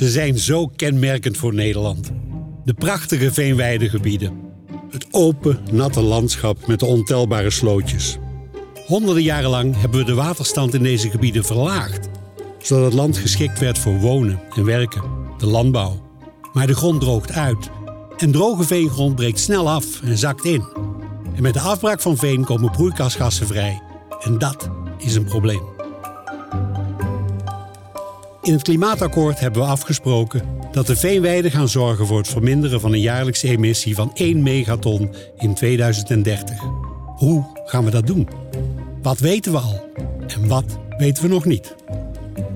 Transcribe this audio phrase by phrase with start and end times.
[0.00, 2.10] Ze zijn zo kenmerkend voor Nederland.
[2.64, 4.40] De prachtige veenweidegebieden.
[4.90, 8.18] Het open, natte landschap met de ontelbare slootjes.
[8.86, 12.08] Honderden jaren lang hebben we de waterstand in deze gebieden verlaagd,
[12.58, 15.02] zodat het land geschikt werd voor wonen en werken,
[15.38, 16.10] de landbouw.
[16.52, 17.70] Maar de grond droogt uit
[18.16, 20.64] en droge veengrond breekt snel af en zakt in.
[21.34, 23.82] En met de afbraak van veen komen broeikasgassen vrij.
[24.20, 25.79] En dat is een probleem.
[28.42, 30.42] In het klimaatakkoord hebben we afgesproken
[30.72, 35.14] dat de veenweiden gaan zorgen voor het verminderen van een jaarlijkse emissie van 1 megaton
[35.38, 36.60] in 2030.
[37.16, 38.28] Hoe gaan we dat doen?
[39.02, 39.90] Wat weten we al
[40.26, 41.74] en wat weten we nog niet?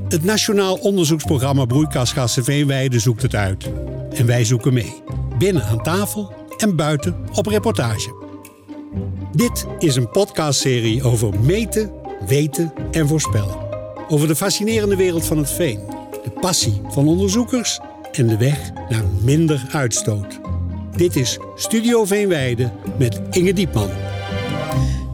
[0.09, 3.71] Het Nationaal Onderzoeksprogramma Broeikasgassen Veenweiden zoekt het uit.
[4.15, 5.03] En wij zoeken mee.
[5.39, 8.15] Binnen aan tafel en buiten op reportage.
[9.33, 11.93] Dit is een podcastserie over meten,
[12.27, 13.64] weten en voorspellen.
[14.09, 15.81] Over de fascinerende wereld van het veen,
[16.25, 17.81] de passie van onderzoekers
[18.13, 20.41] en de weg naar minder uitstoot.
[20.97, 23.91] Dit is Studio Veenweide met Inge Diepman.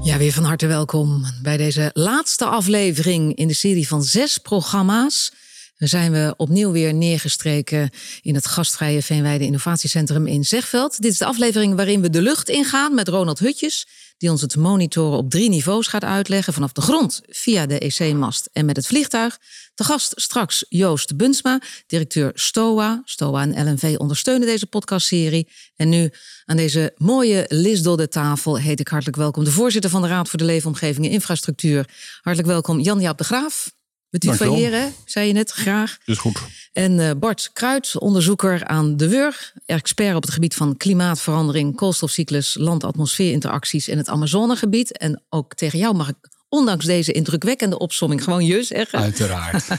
[0.02, 5.32] Ja, weer van harte welkom bij deze laatste aflevering in de serie van zes programma's.
[5.78, 7.90] Dan zijn we opnieuw weer neergestreken
[8.22, 11.02] in het gastvrije Veenweide Innovatiecentrum in Zegveld.
[11.02, 13.86] Dit is de aflevering waarin we de lucht ingaan met Ronald Hutjes,
[14.20, 16.52] die ons het monitoren op drie niveaus gaat uitleggen.
[16.52, 19.38] Vanaf de grond, via de EC-mast en met het vliegtuig.
[19.74, 23.02] De gast straks Joost Bunsma, directeur STOA.
[23.04, 25.48] STOA en LNV ondersteunen deze podcastserie.
[25.76, 26.10] En nu
[26.44, 30.38] aan deze mooie Lisdodde tafel heet ik hartelijk welkom de voorzitter van de Raad voor
[30.38, 31.88] de Leefomgeving en Infrastructuur.
[32.20, 33.79] Hartelijk welkom Jan-Jaap de Graaf.
[34.10, 35.98] We tutoyeren, zei je net, graag.
[36.04, 36.38] Is goed.
[36.72, 42.56] En uh, Bart Kruid, onderzoeker aan de WUR, expert op het gebied van klimaatverandering, koolstofcyclus,
[42.58, 44.98] land-atmosfeerinteracties in het Amazonegebied.
[44.98, 46.16] En ook tegen jou mag ik,
[46.48, 48.98] ondanks deze indrukwekkende opsomming, gewoon je zeggen.
[48.98, 49.64] Uiteraard.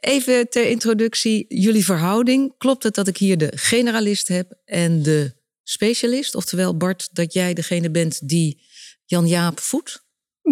[0.00, 2.54] Even ter introductie, jullie verhouding.
[2.58, 6.34] Klopt het dat ik hier de generalist heb en de specialist?
[6.34, 8.62] Oftewel, Bart, dat jij degene bent die
[9.04, 10.06] Jan-Jaap voedt?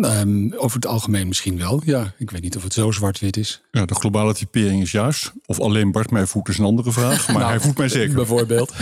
[0.05, 2.15] Um, over het algemeen misschien wel, ja.
[2.19, 3.63] Ik weet niet of het zo zwart-wit is.
[3.71, 5.33] Ja, de globale typering is juist.
[5.47, 7.27] Of alleen Bart mij voedt is een andere vraag.
[7.27, 8.15] Maar nou, hij voedt mij zeker.
[8.15, 8.73] Bijvoorbeeld.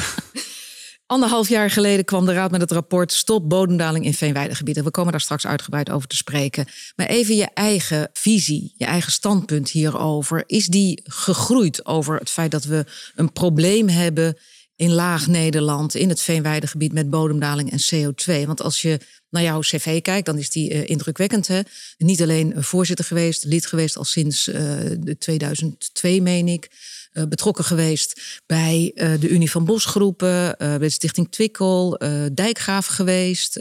[1.06, 4.84] Anderhalf jaar geleden kwam de Raad met het rapport Stop bodemdaling in veenweidegebieden.
[4.84, 6.66] We komen daar straks uitgebreid over te spreken.
[6.96, 10.44] Maar even je eigen visie, je eigen standpunt hierover.
[10.46, 14.38] Is die gegroeid over het feit dat we een probleem hebben
[14.76, 18.46] in laag Nederland, in het veenweidegebied met bodemdaling en CO2?
[18.46, 19.00] Want als je
[19.34, 21.46] naar jouw cv kijkt, dan is die uh, indrukwekkend.
[21.46, 21.60] Hè?
[21.98, 24.54] Niet alleen voorzitter geweest, lid geweest al sinds uh,
[24.98, 26.92] de 2002, meen ik.
[27.28, 32.00] Betrokken geweest bij de Unie van Bosgroepen, bij de Stichting Twikkel,
[32.32, 33.54] dijkgraaf geweest,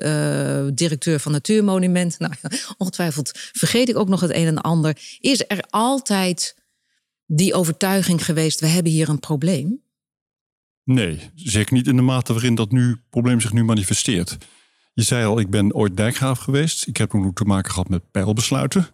[0.73, 2.15] directeur van Natuurmonument.
[2.19, 2.33] Nou,
[2.77, 4.97] ongetwijfeld vergeet ik ook nog het een en ander.
[5.19, 6.55] Is er altijd
[7.25, 9.81] die overtuiging geweest, we hebben hier een probleem?
[10.83, 14.37] Nee, zeker niet in de mate waarin dat nu probleem zich nu manifesteert.
[14.93, 16.87] Je zei al, ik ben ooit dijkgraaf geweest.
[16.87, 18.87] Ik heb toen te maken gehad met pijlbesluiten.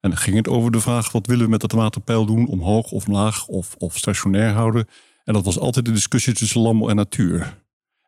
[0.00, 2.46] En dan ging het over de vraag, wat willen we met dat waterpeil doen?
[2.46, 4.88] Omhoog of laag of, of stationair houden?
[5.24, 7.58] En dat was altijd de discussie tussen landbouw en natuur.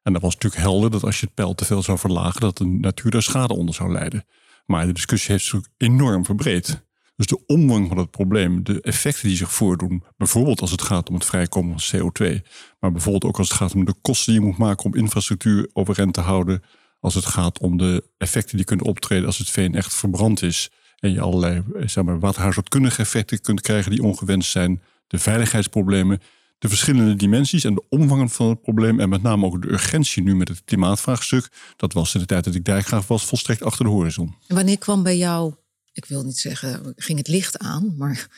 [0.02, 2.40] En dat was natuurlijk helder dat als je het peil te veel zou verlagen...
[2.40, 4.24] dat de natuur daar schade onder zou lijden.
[4.66, 6.84] Maar de discussie heeft zich enorm verbreed.
[7.16, 10.04] Dus de omvang van het probleem, de effecten die zich voordoen...
[10.16, 12.40] bijvoorbeeld als het gaat om het vrijkomen van CO2...
[12.80, 14.84] maar bijvoorbeeld ook als het gaat om de kosten die je moet maken...
[14.84, 16.62] om infrastructuur overeind te houden
[17.02, 20.70] als het gaat om de effecten die kunnen optreden als het veen echt verbrand is.
[20.98, 24.82] En je allerlei zeg maar, waterhuishoudkundige effecten kunt krijgen die ongewenst zijn.
[25.06, 26.20] De veiligheidsproblemen,
[26.58, 29.00] de verschillende dimensies en de omvang van het probleem.
[29.00, 31.48] En met name ook de urgentie nu met het klimaatvraagstuk.
[31.76, 34.34] Dat was in de tijd dat ik daar graag was volstrekt achter de horizon.
[34.46, 35.54] En wanneer kwam bij jou,
[35.92, 38.28] ik wil niet zeggen, ging het licht aan, maar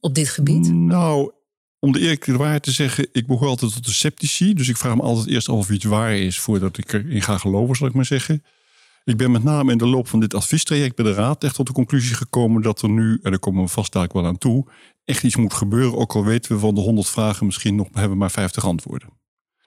[0.00, 0.72] op dit gebied?
[0.72, 1.32] Nou,
[1.80, 4.54] om de eerlijke waarheid te zeggen, ik behoor altijd tot de sceptici.
[4.54, 7.38] Dus ik vraag me altijd eerst af of iets waar is voordat ik erin ga
[7.38, 8.44] geloven, zal ik maar zeggen.
[9.04, 11.66] Ik ben met name in de loop van dit adviestraject bij de Raad echt tot
[11.66, 14.66] de conclusie gekomen dat er nu, en daar komen we vast wel aan toe,
[15.04, 15.98] echt iets moet gebeuren.
[15.98, 19.08] Ook al weten we van de 100 vragen misschien nog hebben maar 50 antwoorden.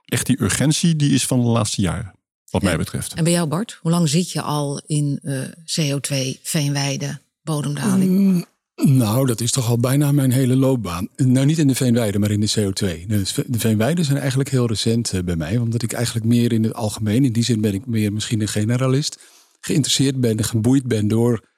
[0.06, 2.15] Echt die urgentie, die is van de laatste jaren,
[2.50, 3.13] wat mij betreft.
[3.13, 8.12] En bij jou Bart, hoe lang zit je al in uh, CO2, veenweide, bodemdaling?
[8.12, 8.45] Mm,
[8.83, 11.07] nou, dat is toch al bijna mijn hele loopbaan.
[11.16, 13.06] Nou, niet in de veenweide, maar in de CO2.
[13.48, 16.74] De veenweiden zijn eigenlijk heel recent eh, bij mij, omdat ik eigenlijk meer in het
[16.74, 19.19] algemeen, in die zin ben ik meer misschien een generalist,
[19.60, 21.50] geïnteresseerd ben en geboeid ben door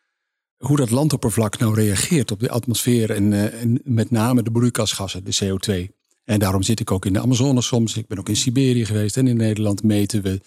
[0.58, 5.24] hoe dat landoppervlak nou reageert op de atmosfeer en, uh, en met name de broeikasgassen,
[5.24, 5.96] de CO2.
[6.24, 7.98] En daarom zit ik ook in de Amazone soms.
[7.98, 10.42] Ik ben ook in Siberië geweest en in Nederland meten we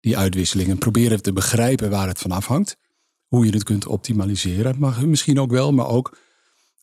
[0.00, 0.78] die uitwisselingen.
[0.78, 2.76] Proberen te begrijpen waar het van afhangt
[3.28, 4.78] hoe je het kunt optimaliseren.
[4.78, 6.18] Maar misschien ook wel, maar ook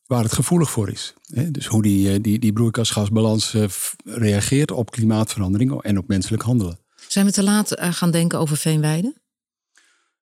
[0.05, 1.13] waar het gevoelig voor is.
[1.49, 3.55] Dus hoe die, die, die broeikasgasbalans
[4.03, 6.79] reageert op klimaatverandering en op menselijk handelen.
[7.07, 9.15] Zijn we te laat gaan denken over veenweiden?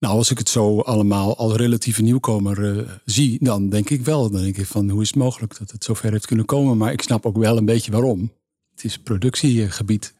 [0.01, 4.29] Nou, als ik het zo allemaal als relatieve nieuwkomer uh, zie, dan denk ik wel.
[4.29, 6.77] Dan denk ik van hoe is het mogelijk dat het zover heeft kunnen komen.
[6.77, 8.31] Maar ik snap ook wel een beetje waarom.
[8.71, 10.13] Het is productiegebied.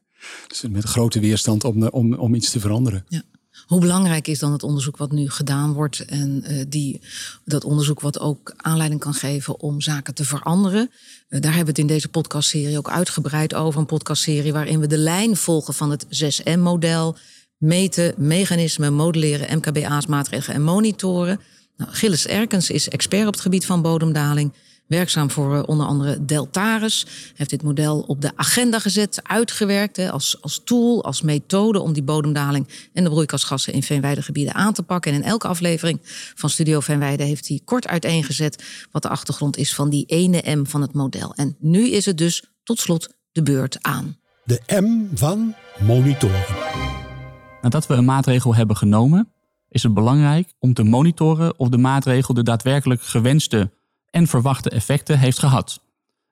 [0.48, 3.06] Dus met grote weerstand om, om, om iets te veranderen.
[3.08, 3.24] Ja.
[3.72, 7.02] Hoe belangrijk is dan het onderzoek wat nu gedaan wordt en uh, die,
[7.46, 10.92] dat onderzoek wat ook aanleiding kan geven om zaken te veranderen?
[10.92, 13.80] Uh, daar hebben we het in deze podcastserie ook uitgebreid over.
[13.80, 17.18] Een podcastserie waarin we de lijn volgen van het 6M-model
[17.58, 21.40] meten, mechanismen, modelleren, MKBA's, maatregelen en monitoren.
[21.78, 24.54] Nou, Gilles Erkens is expert op het gebied van bodemdaling.
[24.92, 27.06] Werkzaam voor uh, onder andere Deltaris.
[27.36, 31.94] Heeft dit model op de agenda gezet, uitgewerkt hè, als, als tool, als methode om
[31.94, 35.12] die bodemdaling en de broeikasgassen in veenweidegebieden aan te pakken.
[35.12, 36.00] En in elke aflevering
[36.36, 40.66] van Studio Veenweide heeft hij kort uiteengezet wat de achtergrond is van die ene M
[40.66, 41.34] van het model.
[41.36, 44.18] En nu is het dus tot slot de beurt aan.
[44.44, 46.46] De M van monitoren.
[47.62, 49.32] Nadat we een maatregel hebben genomen,
[49.70, 53.72] is het belangrijk om te monitoren of de maatregel de daadwerkelijk gewenste
[54.12, 55.82] en verwachte effecten heeft gehad.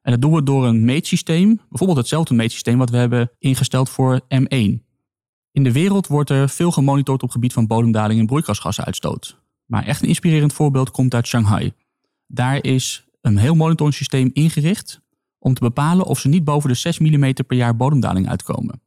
[0.02, 4.22] En dat doen we door een meetsysteem, bijvoorbeeld hetzelfde meetsysteem wat we hebben ingesteld voor
[4.22, 4.88] M1.
[5.52, 9.42] In de wereld wordt er veel gemonitord op gebied van bodemdaling en broeikasgassenuitstoot.
[9.66, 11.74] Maar echt een inspirerend voorbeeld komt uit Shanghai.
[12.28, 15.02] Daar is een heel monitoringssysteem ingericht
[15.40, 18.82] om te bepalen of ze niet boven de 6 mm per jaar bodemdaling uitkomen.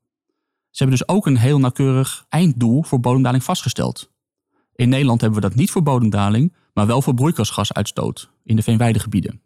[0.71, 4.11] Ze hebben dus ook een heel nauwkeurig einddoel voor bodemdaling vastgesteld.
[4.75, 9.41] In Nederland hebben we dat niet voor bodemdaling, maar wel voor broeikasgasuitstoot in de veenweidegebieden.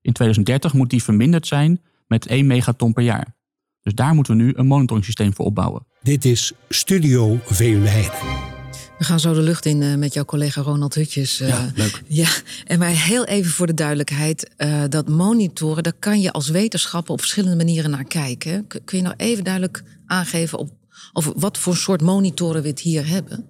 [0.00, 3.34] In 2030 moet die verminderd zijn met 1 megaton per jaar.
[3.82, 5.86] Dus daar moeten we nu een monitoringssysteem voor opbouwen.
[6.02, 8.52] Dit is Studio Veenweide.
[8.98, 11.40] We gaan zo de lucht in uh, met jouw collega Ronald Hutjes.
[11.40, 12.02] Uh, ja, leuk.
[12.06, 12.28] Ja,
[12.64, 14.50] en maar heel even voor de duidelijkheid.
[14.58, 18.66] Uh, dat monitoren, daar kan je als wetenschapper op verschillende manieren naar kijken.
[18.66, 20.70] Kun je nou even duidelijk aangeven op,
[21.12, 23.46] over wat voor soort monitoren we het hier hebben?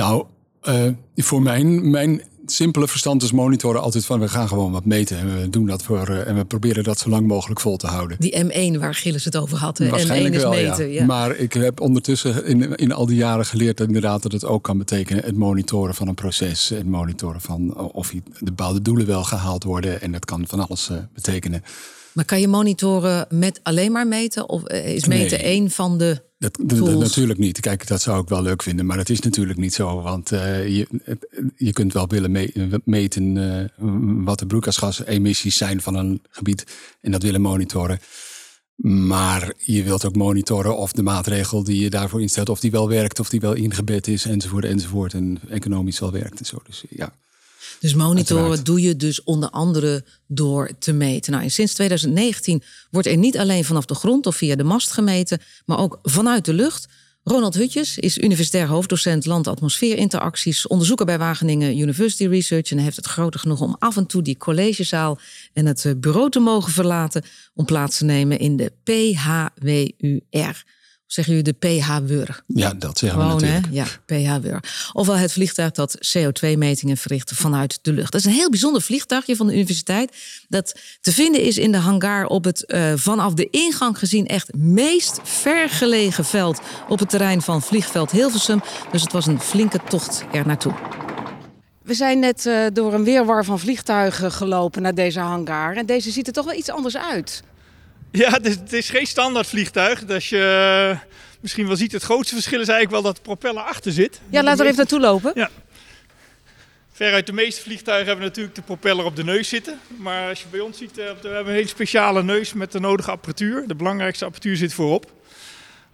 [0.00, 0.24] Nou,
[1.16, 5.18] voor mijn, mijn simpele verstand is monitoren altijd van we gaan gewoon wat meten.
[5.18, 8.16] En we doen dat voor en we proberen dat zo lang mogelijk vol te houden.
[8.20, 9.78] Die M1 waar Gilles het over had.
[9.78, 10.88] Waarschijnlijk M1 is wel, meten.
[10.88, 11.00] Ja.
[11.00, 11.06] Ja.
[11.06, 14.62] Maar ik heb ondertussen in, in al die jaren geleerd dat inderdaad dat het ook
[14.62, 16.68] kan betekenen het monitoren van een proces.
[16.68, 20.00] Het monitoren van of de bepaalde doelen wel gehaald worden.
[20.00, 21.62] En dat kan van alles uh, betekenen.
[22.12, 24.48] Maar kan je monitoren met alleen maar meten?
[24.48, 25.46] Of is meten Nee.
[25.46, 27.60] één van de Dat, dat- natuurlijk niet.
[27.60, 30.02] Kijk, dat zou ik wel leuk vinden, maar dat is natuurlijk niet zo.
[30.02, 30.86] Want eh, je,
[31.56, 33.64] je kunt wel willen me- meten eh,
[34.24, 36.64] wat de broeikasgasemissies zijn van een gebied
[37.00, 37.98] en dat willen monitoren.
[38.82, 42.88] Maar je wilt ook monitoren of de maatregel die je daarvoor instelt, of die wel
[42.88, 45.14] werkt, of die wel ingebed is, enzovoort, enzovoort.
[45.14, 46.58] En economisch wel werkt en zo.
[46.66, 47.12] Dus ja.
[47.80, 48.66] Dus monitoren Uiteraard.
[48.66, 51.32] doe je dus onder andere door te meten.
[51.32, 54.92] Nou, en sinds 2019 wordt er niet alleen vanaf de grond of via de mast
[54.92, 56.88] gemeten, maar ook vanuit de lucht.
[57.22, 63.38] Ronald Hutjes is universitair hoofddocent land-atmosfeerinteracties, onderzoeker bij Wageningen University Research en heeft het grote
[63.38, 65.18] genoeg om af en toe die collegezaal
[65.52, 67.24] en het eh, bureau te mogen verlaten
[67.54, 70.64] om plaats te nemen in de PHWUR.
[71.10, 72.42] Zeggen jullie de PH-WUR?
[72.46, 73.32] ja, dat zeggen we hè?
[73.32, 73.66] natuurlijk.
[73.70, 74.62] Ja, PH-WUR.
[74.92, 78.12] Ofwel het vliegtuig dat CO2-metingen verricht vanuit de lucht.
[78.12, 80.16] Dat is een heel bijzonder vliegtuigje van de universiteit.
[80.48, 84.54] Dat te vinden is in de hangar op het eh, vanaf de ingang gezien echt
[84.54, 88.60] meest vergelegen veld op het terrein van vliegveld Hilversum.
[88.92, 90.74] Dus het was een flinke tocht er naartoe.
[91.82, 95.76] We zijn net eh, door een weerwar van vliegtuigen gelopen naar deze hangar.
[95.76, 97.42] En deze ziet er toch wel iets anders uit.
[98.12, 100.08] Ja, het is, het is geen standaard vliegtuig.
[100.08, 101.08] Als je eh,
[101.40, 104.20] misschien wel ziet, het grootste verschil is eigenlijk wel dat de propeller achter zit.
[104.30, 105.50] Ja, laten we er even naartoe lopen.
[106.92, 109.80] Veruit de meeste vliegtuigen hebben natuurlijk de propeller op de neus zitten.
[109.96, 112.80] Maar als je bij ons ziet, eh, we hebben een hele speciale neus met de
[112.80, 113.64] nodige apparatuur.
[113.66, 115.12] De belangrijkste apparatuur zit voorop.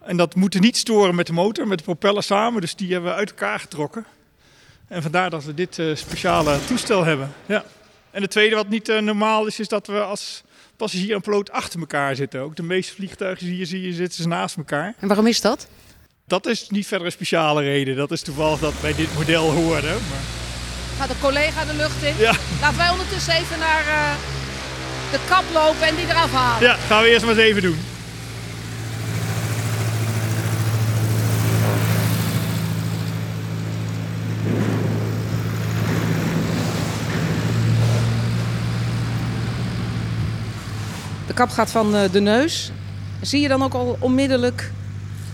[0.05, 2.61] En dat moet niet storen met de motor, met de propeller samen.
[2.61, 4.07] Dus die hebben we uit elkaar getrokken.
[4.89, 7.33] En vandaar dat we dit eh, speciale toestel hebben.
[7.47, 7.65] Ja.
[8.11, 10.43] En het tweede wat niet normaal is, is dat we als
[10.77, 12.41] passagier en piloot achter elkaar zitten.
[12.41, 14.95] Ook de meeste vliegtuigen die je zie je zitten ze naast elkaar.
[14.99, 15.69] En waarom is dat?
[16.27, 17.97] Dat is niet verder een speciale reden.
[17.97, 19.87] Dat is toevallig dat bij dit model hoorde.
[19.87, 20.23] Maar...
[20.99, 22.15] Gaat de collega de lucht in?
[22.19, 22.35] Ja.
[22.61, 24.15] Laten wij ondertussen even naar eh,
[25.11, 26.69] de kap lopen en die eraf halen.
[26.69, 27.79] ja, gaan we eerst maar eens even doen.
[41.37, 42.71] Kap gaat van eh, de neus.
[43.21, 44.71] Zie je dan ook al onmiddellijk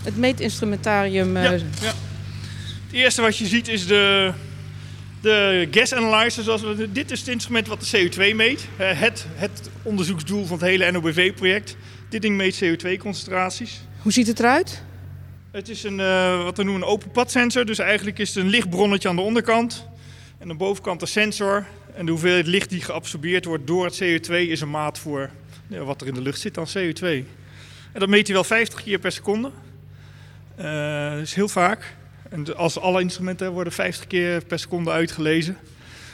[0.03, 1.37] het meetinstrumentarium?
[1.37, 1.93] eh, Ja, ja.
[2.85, 4.31] Het eerste wat je ziet is de,
[5.21, 8.67] De gas analyzer, zoals we, dit is het instrument wat de CO2 meet.
[8.77, 11.75] Eh, Het, het onderzoeksdoel van het hele NOBV-project.
[12.09, 13.81] Dit ding meet CO2-concentraties.
[14.01, 14.83] Hoe ziet het eruit?
[15.51, 15.97] Het is een,
[16.43, 17.65] wat we noemen een open padsensor.
[17.65, 19.87] Dus eigenlijk is het een lichtbronnetje aan de onderkant.
[20.37, 21.65] En aan de bovenkant een sensor.
[21.95, 25.29] En de hoeveelheid licht die geabsorbeerd wordt door het CO2 is een maat voor
[25.73, 27.03] ja, wat er in de lucht zit aan CO2.
[27.91, 29.51] En dat meet hij wel 50 keer per seconde.
[31.21, 31.95] Is heel vaak.
[32.29, 35.57] En als alle instrumenten worden 50 keer per seconde uitgelezen.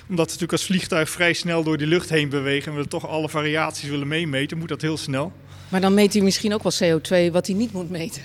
[0.10, 2.72] Omdat we natuurlijk als vliegtuig vrij snel door die lucht heen bewegen.
[2.72, 5.34] En we toch alle variaties willen meemeten, moet dat heel snel.
[5.70, 8.22] Maar dan meet hij misschien ook wel CO2 wat hij niet moet meten.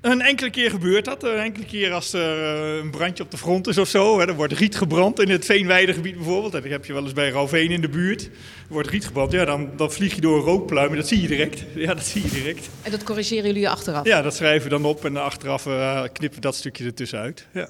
[0.00, 1.22] Een enkele keer gebeurt dat.
[1.22, 4.18] Een enkele keer als er eh, een brandje op de front is of zo.
[4.18, 6.52] Hè, er wordt riet gebrand in het Veenweidegebied bijvoorbeeld.
[6.52, 8.22] Dat heb je wel eens bij Rauwveen in de buurt.
[8.22, 8.30] Er
[8.68, 9.32] wordt riet gebrand.
[9.32, 11.64] Ja, dan, dan vlieg je door een rookpluim en dat zie je direct.
[11.74, 12.68] Ja, dat zie je direct.
[12.82, 14.04] En dat corrigeren jullie achteraf?
[14.04, 17.46] Ja, dat schrijven we dan op en achteraf eh, knippen we dat stukje ertussen uit.
[17.52, 17.68] Ja.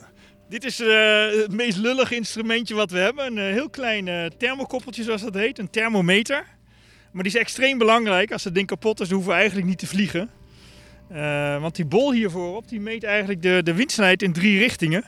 [0.48, 3.26] Dit is eh, het meest lullige instrumentje wat we hebben.
[3.26, 5.58] Een heel klein thermokoppeltje zoals dat heet.
[5.58, 6.44] Een thermometer.
[7.12, 8.32] Maar die is extreem belangrijk.
[8.32, 10.30] Als het ding kapot is, hoeven we eigenlijk niet te vliegen.
[11.08, 15.04] Eh, want die bol hier voorop, die meet eigenlijk de, de windsnelheid in drie richtingen.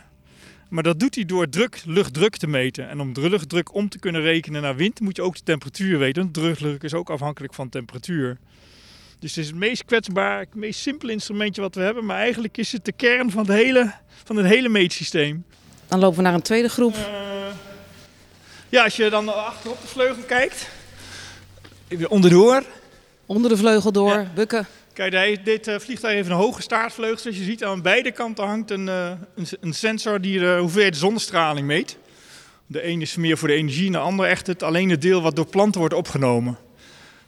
[0.69, 2.89] Maar dat doet hij door druk, luchtdruk te meten.
[2.89, 5.99] En om de luchtdruk om te kunnen rekenen naar wind, moet je ook de temperatuur
[5.99, 6.23] weten.
[6.23, 8.39] Want luchtdruk is ook afhankelijk van temperatuur.
[9.19, 12.05] Dus het is het meest kwetsbaar, het meest simpele instrumentje wat we hebben.
[12.05, 13.93] Maar eigenlijk is het de kern van het hele,
[14.25, 15.45] van het hele meetsysteem.
[15.89, 16.95] Dan lopen we naar een tweede groep.
[16.95, 17.01] Eh,
[18.69, 20.69] ja, als je dan achter op de vleugel kijkt.
[22.09, 22.63] Onderdoor.
[23.27, 24.31] Onder de vleugel door, Ja.
[24.35, 24.67] bukken.
[24.99, 27.19] Kijk, dit eh, vliegtuig heeft een hoge staartvleugel.
[27.19, 30.97] Zoals je ziet, aan beide kanten hangt een, eh, een, een sensor die de hoeveelheid
[30.97, 31.99] zonnestraling meet.
[32.67, 35.23] De ene is meer voor de energie en de andere echt het, alleen het deel
[35.23, 36.59] wat door planten wordt opgenomen.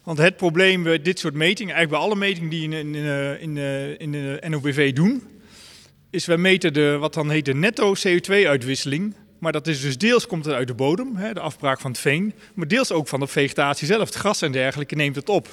[0.02, 2.94] Want het probleem bij dit soort metingen, eigenlijk bij alle metingen die in, in,
[3.40, 5.22] in, eh, in de NOBV doen,
[6.10, 9.14] is wij meten de, wat dan heet de netto CO2-uitwisseling.
[9.38, 12.00] Maar dat is dus deels komt het uit de bodem, hè, de afbraak van het
[12.00, 14.06] veen, maar deels ook van de vegetatie zelf.
[14.06, 15.48] Het gras en dergelijke neemt het op.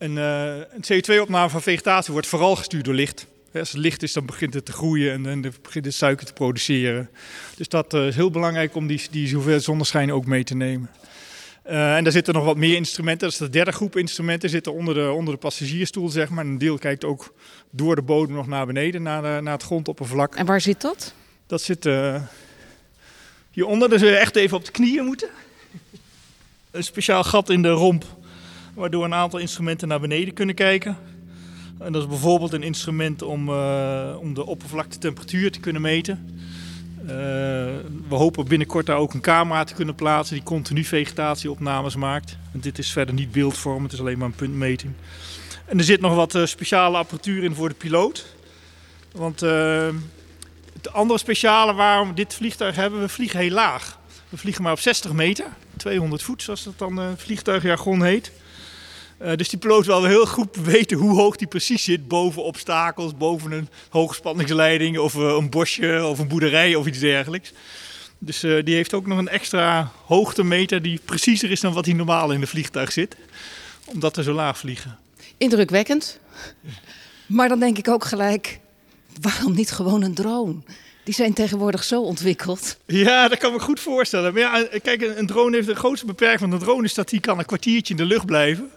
[0.00, 3.26] En, eh, een CO2-opname van vegetatie wordt vooral gestuurd door licht.
[3.50, 6.26] Hè, Als het licht is, dan begint het te groeien en dan begint het suiker
[6.26, 7.10] te produceren.
[7.56, 10.90] Dus dat eh, is heel belangrijk om die, die hoeveelheid zonneschijn ook mee te nemen.
[11.62, 13.28] Eh, en daar zitten nog wat meer instrumenten.
[13.28, 14.50] Dat is de derde groep instrumenten.
[14.50, 16.44] Zitten onder de, onder de passagiersstoel, zeg maar.
[16.44, 17.34] En een deel kijkt ook
[17.70, 20.34] door de bodem nog naar beneden, naar, de, naar het grondoppervlak.
[20.34, 21.14] En waar zit dat?
[21.46, 22.22] Dat zit eh,
[23.50, 23.88] hieronder.
[23.88, 25.28] Dus we echt even op de knieën moeten.
[26.70, 28.04] Een speciaal gat in de romp,
[28.80, 30.96] waardoor een aantal instrumenten naar beneden kunnen kijken.
[31.78, 36.40] En dat is bijvoorbeeld een instrument om, eh, om de oppervlaktetemperatuur te kunnen meten.
[37.00, 37.06] Eh,
[38.08, 42.36] we hopen binnenkort daar ook een camera te kunnen plaatsen die continu vegetatieopnames maakt.
[42.52, 44.92] Dit is verder niet beeldvorm, het is alleen maar een puntmeting.
[45.64, 48.34] En er zit nog wat eh, speciale apparatuur in voor de piloot.
[49.12, 49.40] Want
[50.72, 53.98] het andere speciale waarom we dit vliegtuig hebben, we vliegen heel laag.
[54.28, 55.46] We vliegen maar op 60 meter,
[55.76, 58.32] 200 voet zoals dat dan uh, vliegtuigjargon heet.
[59.22, 62.08] Uh, dus die piloot wil heel goed weten hoe hoog die precies zit.
[62.08, 67.52] Boven obstakels, boven een hoogspanningsleiding of uh, een bosje of een boerderij of iets dergelijks.
[68.18, 71.94] Dus uh, die heeft ook nog een extra hoogtemeter die preciezer is dan wat hij
[71.94, 73.16] normaal in de vliegtuig zit.
[73.84, 74.98] Omdat we zo laag vliegen.
[75.36, 76.20] Indrukwekkend.
[77.26, 78.60] Maar dan denk ik ook gelijk,
[79.20, 80.54] waarom niet gewoon een drone?
[81.04, 82.76] Die zijn tegenwoordig zo ontwikkeld.
[82.86, 84.32] Ja, dat kan me goed voorstellen.
[84.32, 87.20] Maar ja, kijk, een drone heeft de grootste beperking van de drone is dat die
[87.20, 88.70] kan een kwartiertje in de lucht blijven.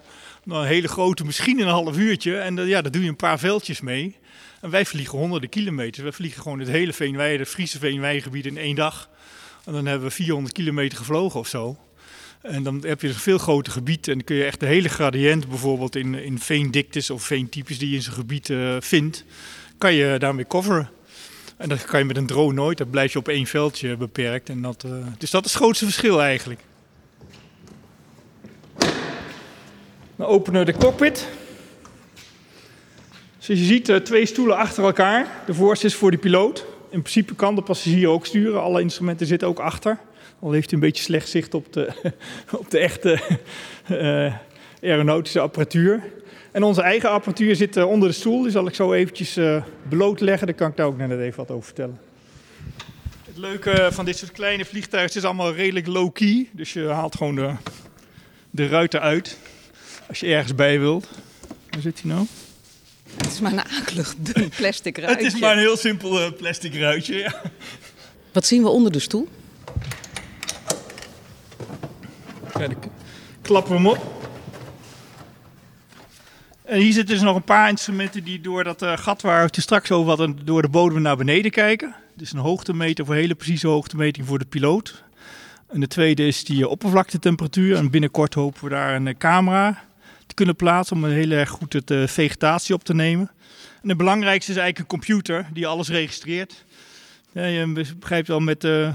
[0.44, 2.38] Nou, een hele grote, misschien een half uurtje.
[2.38, 4.16] En ja, daar doe je een paar veldjes mee.
[4.62, 6.04] En wij vliegen honderden kilometers.
[6.04, 9.10] Wij vliegen gewoon het hele Veenweide, Friese Veenweidegebied in één dag.
[9.66, 11.78] En dan hebben we 400 kilometer gevlogen of zo.
[12.42, 14.08] En dan heb je een veel groter gebied.
[14.08, 17.90] En dan kun je echt de hele gradiënt, bijvoorbeeld in, in veendiktes of veentypes die
[17.90, 19.24] je in zijn gebied uh, vindt,
[19.78, 20.90] kan je daarmee coveren.
[21.58, 22.78] En dat kan je met een drone nooit.
[22.78, 24.50] Dan blijf je op één veldje beperkt.
[24.50, 26.60] En dat, uh, dus dat is het grootste verschil eigenlijk.
[30.24, 31.28] Dan openen we de cockpit.
[33.38, 35.28] Zoals je ziet, uh, twee stoelen achter elkaar.
[35.46, 36.66] De voorste is voor de piloot.
[36.90, 38.62] In principe kan de passagier ook sturen.
[38.62, 39.98] Alle instrumenten zitten ook achter.
[40.40, 42.12] Al heeft hij een beetje slecht zicht op de,
[42.62, 43.20] op de echte
[43.92, 44.34] uh,
[44.82, 46.04] aeronautische apparatuur.
[46.52, 48.42] En onze eigen apparatuur zit uh, onder de stoel.
[48.42, 49.40] Die zal ik zo eventjes
[49.90, 50.48] blootleggen.
[50.48, 52.00] Daar kan ik daar ook net even wat over vertellen.
[53.26, 56.50] Het leuke van dit soort kleine vliegtuigen is allemaal redelijk low-key.
[56.52, 57.54] Dus je haalt gewoon de,
[58.50, 59.38] de ruiten uit.
[60.14, 61.08] Als je ergens bij wilt.
[61.70, 62.26] Waar zit hij nou?
[63.16, 65.18] Het is maar een akelig dun plastic ruitje.
[65.24, 67.42] Het is maar een heel simpel uh, plastic ruitje, ja.
[68.32, 69.28] Wat zien we onder de stoel?
[72.54, 72.76] Dan
[73.42, 74.32] klappen we hem op.
[76.66, 79.62] En hier zitten dus nog een paar instrumenten die door dat uh, gat waar we
[79.62, 81.96] straks over hadden, door de bodem naar beneden kijken.
[82.16, 85.04] Dus een hoogtemeter voor hele precieze hoogtemeting voor de piloot.
[85.68, 87.76] En de tweede is die oppervlaktetemperatuur.
[87.76, 89.92] En binnenkort hopen we daar een camera
[90.34, 93.32] kunnen plaatsen om heel erg goed de vegetatie op te nemen.
[93.82, 96.66] En het belangrijkste is eigenlijk een computer die alles registreert.
[97.32, 98.94] Ja, je begrijpt wel met uh,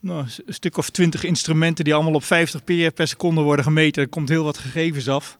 [0.00, 4.02] nou, een stuk of twintig instrumenten die allemaal op 50 per, per seconde worden gemeten.
[4.02, 5.38] Er komt heel wat gegevens af.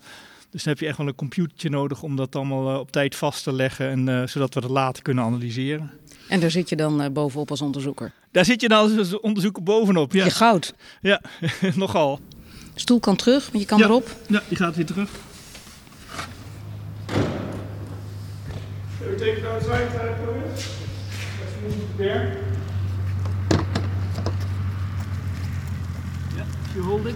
[0.51, 3.17] Dus dan heb je echt wel een computertje nodig om dat allemaal uh, op tijd
[3.17, 3.91] vast te leggen.
[3.91, 5.91] En, uh, zodat we dat later kunnen analyseren.
[6.29, 8.13] En daar zit je dan bovenop als onderzoeker?
[8.31, 10.25] Daar zit je dan als onderzoeker bovenop, ja.
[10.25, 10.75] Je goud?
[11.01, 11.21] Ja,
[11.75, 12.21] nogal.
[12.81, 13.85] De stoel kan terug, maar je kan ja.
[13.85, 14.17] erop?
[14.27, 15.09] Ja, die gaat weer terug.
[18.99, 19.87] We take it outside,
[21.41, 22.37] Let's move there.
[26.35, 27.15] Yeah, if you hold it.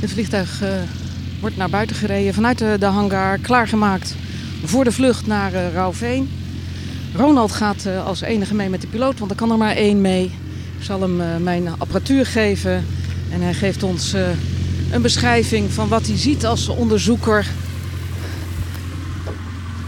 [0.00, 0.68] Het vliegtuig uh,
[1.40, 4.14] wordt naar buiten gereden vanuit de, de, hangar, klaargemaakt
[4.64, 6.30] voor de vlucht naar uh, Rauwveen.
[7.14, 10.00] Ronald gaat uh, als enige mee met de piloot, want er kan er maar één
[10.00, 10.24] mee.
[10.78, 12.84] Ik zal hem mijn apparatuur geven
[13.32, 14.14] en hij geeft ons
[14.90, 17.46] een beschrijving van wat hij ziet als onderzoeker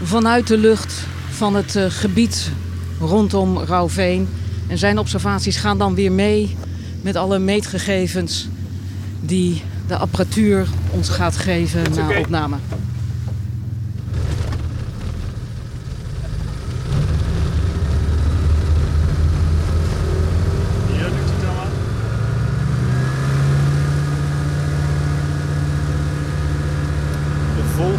[0.03, 0.93] vanuit de lucht
[1.29, 2.51] van het gebied
[2.99, 4.27] rondom Rauwveen.
[4.67, 6.55] En zijn observaties gaan dan weer mee
[7.01, 8.47] met alle meetgegevens
[9.19, 12.57] die de apparatuur ons gaat geven na opname.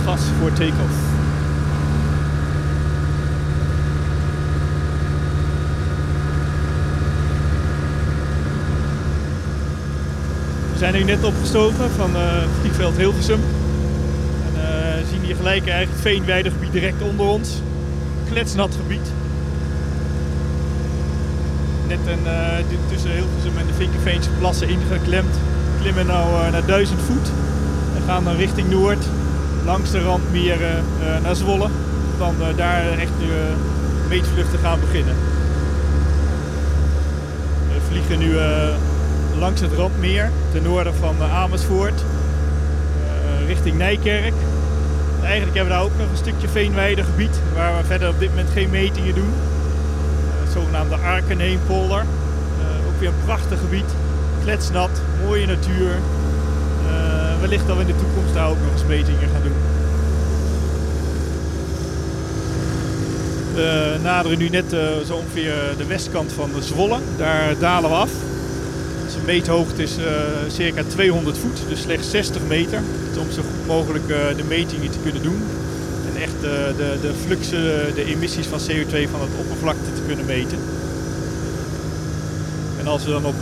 [0.04, 0.68] gas voor We
[10.78, 13.40] zijn hier net opgestoken van uh, vliegveld Hilversum.
[14.46, 17.50] En uh, zien hier gelijk eigenlijk het veenweidegebied direct onder ons.
[18.28, 19.08] Kletsnat gebied.
[21.88, 25.36] Net een, uh, tussen Hilversum en de Vinkenveense plassen ingeklemd.
[25.80, 26.12] Klimmen nu
[26.50, 27.30] naar 1000 voet
[27.96, 29.04] en gaan dan richting Noord
[29.64, 31.68] langs de randmeren uh, naar Zwolle.
[32.18, 35.14] Dan uh, daar echt de uh, meetvluchten gaan beginnen.
[37.68, 38.34] We vliegen nu
[39.38, 42.04] langs het randmeer ten noorden van Amersfoort.
[43.46, 44.34] richting Nijkerk.
[45.22, 48.50] Eigenlijk hebben we daar ook nog een stukje veenweidegebied waar we verder op dit moment
[48.50, 49.32] geen metingen doen.
[50.42, 52.04] het zogenaamde Arkenheempolder.
[52.88, 53.94] ook weer een prachtig gebied.
[54.42, 54.90] Kletsnat,
[55.24, 55.94] mooie natuur
[57.42, 59.56] wellicht dat we in de toekomst daar ook nog eens metingen gaan doen.
[63.54, 66.98] We naderen nu net uh, zo ongeveer de westkant van de Zwolle.
[67.16, 68.10] Daar dalen we af.
[69.08, 69.96] Zijn meethoogte is
[70.48, 72.80] circa 200 voet, dus slechts 60 meter.
[73.18, 75.42] Om zo goed mogelijk de metingen te kunnen doen.
[76.14, 80.58] En echt de, de fluxen, de emissies van CO2 van het oppervlakte te kunnen meten.
[82.78, 83.36] En als we dan op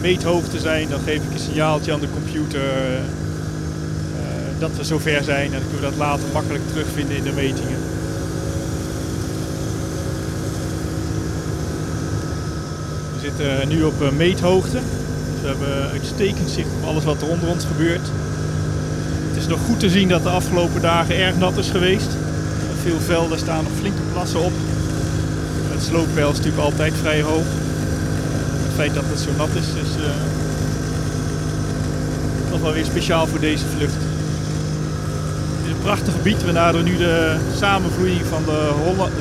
[0.00, 2.62] meethoogte zijn, dan geef ik een signaaltje aan de computer
[4.58, 5.44] dat we zover zijn.
[5.44, 7.78] En dan kunnen we dat later makkelijk terugvinden in de metingen.
[13.14, 14.78] We zitten nu op meethoogte.
[15.32, 18.08] Dus we hebben uitstekend zicht op alles wat er onder ons gebeurt.
[19.28, 22.10] Het is nog goed te zien dat de afgelopen dagen erg nat is geweest.
[22.82, 24.52] Veel velden staan nog flinke plassen op.
[25.68, 27.46] Het slooppeil is natuurlijk altijd vrij hoog.
[28.62, 30.06] Het feit dat het zo nat is, is uh,
[32.50, 34.13] nog wel weer speciaal voor deze vlucht
[35.84, 36.44] prachtig gebied.
[36.44, 38.72] We naderen nu de samenvloeiing van de,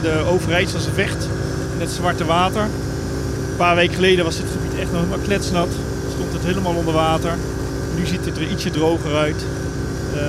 [0.01, 1.27] de Overijsselse Vecht
[1.73, 2.61] in het Zwarte Water.
[2.61, 5.67] Een paar weken geleden was dit gebied echt nog maar kletsnat.
[6.13, 7.31] Stond het helemaal onder water.
[7.95, 9.45] Nu ziet het er ietsje droger uit.
[10.15, 10.19] Uh,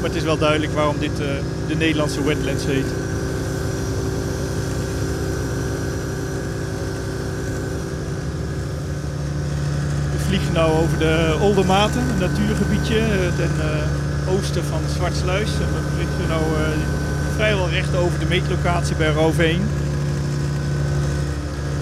[0.00, 1.26] maar het is wel duidelijk waarom dit uh,
[1.68, 2.86] de Nederlandse wetlands heet.
[10.12, 13.00] We vliegen nu over de Oldermaten, een natuurgebiedje
[13.36, 13.64] ten uh,
[14.30, 15.48] oosten van Zwartsluis.
[15.48, 16.68] En we vliegen nu uh,
[17.34, 19.62] vrijwel recht over de meetlocatie bij Roveen.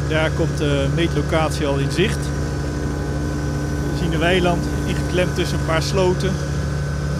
[0.08, 2.18] Daar komt de meetlocatie al in zicht.
[3.92, 6.32] We zien een weiland ingeklemd tussen een paar sloten.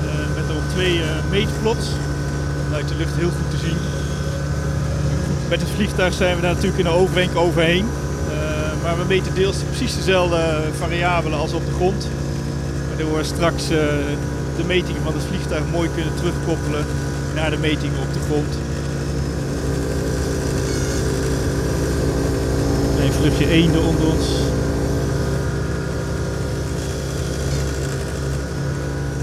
[0.04, 1.86] Uh, met erop twee uh, meetplots.
[2.74, 3.76] Uit de lucht heel goed te zien.
[5.48, 7.86] Met het vliegtuig zijn we daar natuurlijk in de overwenk overheen.
[8.82, 12.08] Maar we meten deels precies dezelfde variabelen als op de grond.
[12.88, 13.64] Waardoor straks
[14.58, 16.84] de metingen van het vliegtuig mooi kunnen terugkoppelen
[17.34, 18.52] naar de metingen op de grond.
[23.00, 24.26] Een vluchtje eenden onder ons.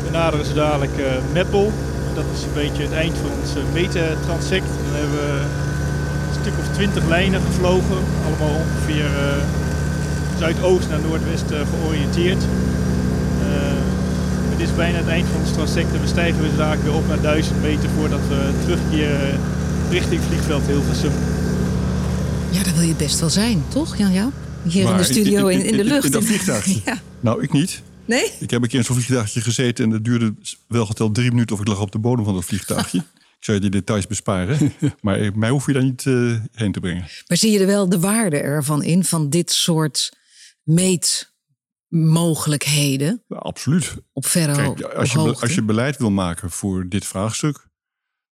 [0.04, 1.72] We naderen dadelijk uh, Meppel,
[2.14, 4.68] Dat is een beetje het eind van ons metentransect.
[4.86, 5.42] Dan hebben we
[6.28, 8.00] een stuk of twintig lijnen gevlogen.
[8.26, 9.10] Allemaal ongeveer
[10.40, 11.46] zuidoost naar noordwest
[11.82, 12.44] georiënteerd.
[14.58, 17.08] Het is bijna het eind van ons transect en we stijgen we zaak weer op
[17.08, 19.40] naar 1000 meter voordat we terugkeren
[19.90, 21.12] richting vliegveld Hilversum.
[22.52, 24.32] Ja, daar wil je best wel zijn, toch Jan Jou?
[24.64, 26.06] Hier in de studio in, in, de lucht.
[26.06, 26.82] In dat vliegtuigje?
[26.86, 27.02] ja.
[27.20, 27.82] Nou, ik niet.
[28.06, 28.32] Nee?
[28.40, 30.34] Ik heb een keer in zo'n vliegtuigje gezeten en dat duurde
[30.68, 32.98] wel geteld drie minuten of ik lag op de bodem van het vliegtuigje.
[33.40, 36.80] ik zou je die details besparen, maar mij hoef je daar niet uh, heen te
[36.80, 37.06] brengen.
[37.28, 40.14] Maar zie je er wel de waarde ervan in, van dit soort
[41.96, 43.24] meetmogelijkheden?
[43.28, 43.96] Ja, absoluut.
[44.14, 47.68] Op verre Kijk, als, je, als je beleid wil maken voor dit vraagstuk,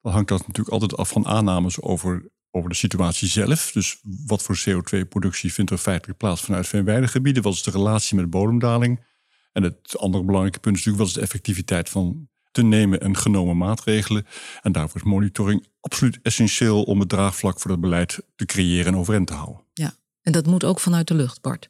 [0.02, 3.72] dan hangt dat natuurlijk altijd af van aannames over over de situatie zelf.
[3.72, 7.44] Dus wat voor CO2-productie vindt er feitelijk plaats vanuit veenweidegebieden?
[7.44, 9.04] Wat is de relatie met bodemdaling?
[9.52, 10.98] En het andere belangrijke punt is natuurlijk...
[10.98, 14.26] wat is de effectiviteit van te nemen en genomen maatregelen?
[14.62, 16.84] En daarvoor is monitoring absoluut essentieel...
[16.84, 19.64] om het draagvlak voor dat beleid te creëren en overeind te houden.
[19.74, 21.70] Ja, en dat moet ook vanuit de lucht, Bart?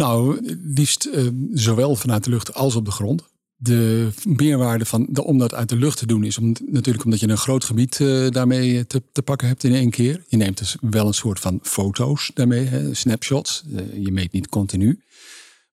[0.00, 3.22] Nou, liefst uh, zowel vanuit de lucht als op de grond
[3.56, 7.28] de meerwaarde van de, om dat uit de lucht te doen is natuurlijk omdat je
[7.28, 10.24] een groot gebied uh, daarmee te, te, pakken hebt in één keer.
[10.28, 13.64] Je neemt dus wel een soort van foto's daarmee, snapshots.
[13.94, 15.02] Je meet niet continu.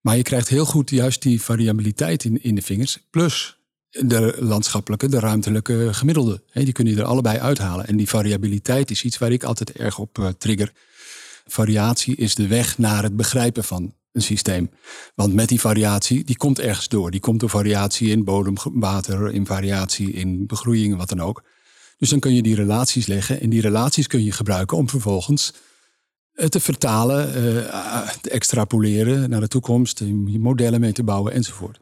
[0.01, 2.99] Maar je krijgt heel goed juist die variabiliteit in, in de vingers.
[3.09, 3.57] Plus
[3.89, 6.43] de landschappelijke, de ruimtelijke gemiddelde.
[6.49, 7.87] Hè, die kun je er allebei uithalen.
[7.87, 10.71] En die variabiliteit is iets waar ik altijd erg op trigger.
[11.45, 14.69] Variatie is de weg naar het begrijpen van een systeem.
[15.15, 17.11] Want met die variatie, die komt ergens door.
[17.11, 21.43] Die komt door variatie in bodemwater, in variatie in begroeiing, wat dan ook.
[21.97, 25.53] Dus dan kun je die relaties leggen en die relaties kun je gebruiken om vervolgens
[26.33, 30.01] eh, te vertalen, uh, te extrapoleren naar de toekomst,
[30.39, 31.79] modellen mee te bouwen enzovoort.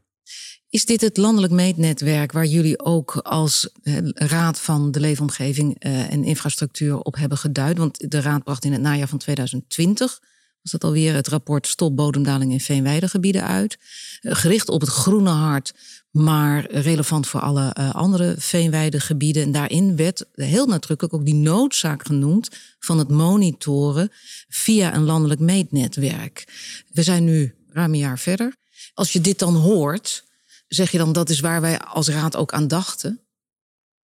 [0.70, 3.70] Is dit het landelijk meetnetwerk waar jullie ook als
[4.14, 7.78] Raad van de Leefomgeving en Infrastructuur op hebben geduid?
[7.78, 10.22] Want de Raad bracht in het najaar van 2020
[10.66, 13.78] was dat alweer het rapport Stop bodemdaling in veenweidegebieden uit.
[14.22, 15.74] Eh, gericht op het groene hart,
[16.12, 19.44] maar relevant voor alle uh, andere veenweidegebieden.
[19.44, 22.50] En daarin werd heel nadrukkelijk ook die noodzaak genoemd
[22.80, 24.12] van het monitoren
[24.48, 26.48] via een landelijk meetnetwerk.
[26.92, 28.56] We zijn nu ruim een jaar verder.
[28.94, 30.24] Als je dit dan hoort,
[30.68, 33.20] zeg je dan dat is waar wij als raad ook aan dachten?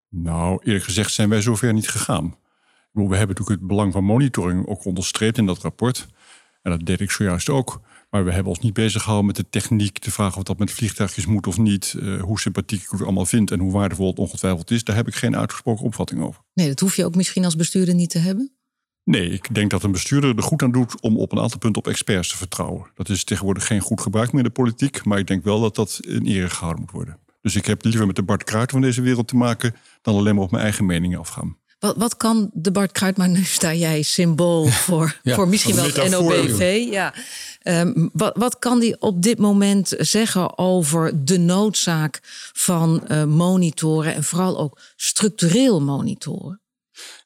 [0.10, 2.36] Nou, eerlijk gezegd zijn wij zover niet gegaan.
[2.92, 6.08] We hebben natuurlijk het belang van monitoring ook onderstreept in dat rapport.
[6.62, 7.82] En dat deed ik zojuist ook.
[8.10, 10.02] Maar we hebben ons niet bezig gehouden met de techniek.
[10.02, 11.96] De vraag of dat met vliegtuigjes moet of niet.
[11.98, 14.84] Uh, hoe sympathiek ik het allemaal vind en hoe waardevol het ongetwijfeld is.
[14.84, 16.42] Daar heb ik geen uitgesproken opvatting over.
[16.54, 18.52] Nee, dat hoef je ook misschien als bestuurder niet te hebben.
[19.04, 21.82] Nee, ik denk dat een bestuurder er goed aan doet om op een aantal punten
[21.82, 22.92] op experts te vertrouwen.
[22.96, 25.06] Dat is tegenwoordig geen goed gebruik meer in de politiek.
[25.06, 27.20] Maar ik denk wel dat dat in ere gehouden moet worden.
[27.42, 30.36] Dus ik heb liever met de Bart Kruijten van deze wereld te maken dan alleen
[30.36, 31.58] maar op mijn eigen meningen afgaan.
[31.82, 35.84] Wat, wat kan de Bart Kruid, maar nu sta jij symbool voor, voor misschien wel
[35.84, 36.88] het NOBV.
[36.92, 37.14] Ja.
[37.64, 42.20] Um, wat, wat kan die op dit moment zeggen over de noodzaak
[42.54, 46.62] van uh, monitoren en vooral ook structureel monitoren?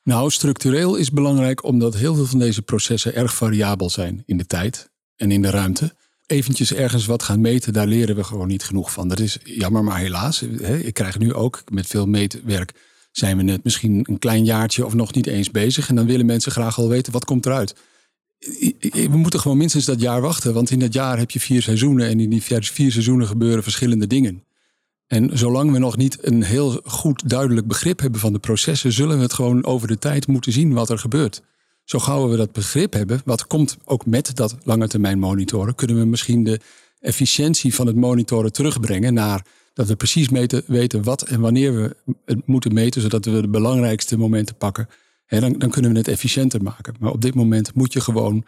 [0.04, 4.46] Nou, structureel is belangrijk omdat heel veel van deze processen erg variabel zijn in de
[4.46, 5.96] tijd en in de ruimte.
[6.26, 9.08] Eventjes ergens wat gaan meten, daar leren we gewoon niet genoeg van.
[9.08, 10.40] Dat is jammer, maar helaas.
[10.40, 12.74] Hè, ik krijg nu ook met veel meetwerk
[13.18, 15.90] zijn we net misschien een klein jaartje of nog niet eens bezig.
[15.90, 17.76] En dan willen mensen graag al weten wat komt eruit.
[18.92, 20.54] We moeten gewoon minstens dat jaar wachten.
[20.54, 22.08] Want in dat jaar heb je vier seizoenen.
[22.08, 24.44] En in die vier seizoenen gebeuren verschillende dingen.
[25.08, 29.18] En zolang we nog niet een heel goed duidelijk begrip hebben van de processen, zullen
[29.18, 31.42] we het gewoon over de tijd moeten zien wat er gebeurt.
[31.84, 36.00] Zo gauw we dat begrip hebben, wat komt ook met dat lange termijn monitoren, kunnen
[36.00, 36.60] we misschien de
[37.00, 41.96] efficiëntie van het monitoren terugbrengen naar dat we precies meten, weten wat en wanneer we
[42.26, 44.90] het moeten meten, zodat we de belangrijkste momenten pakken.
[45.26, 46.96] En dan, dan kunnen we het efficiënter maken.
[47.00, 48.46] Maar op dit moment moet je gewoon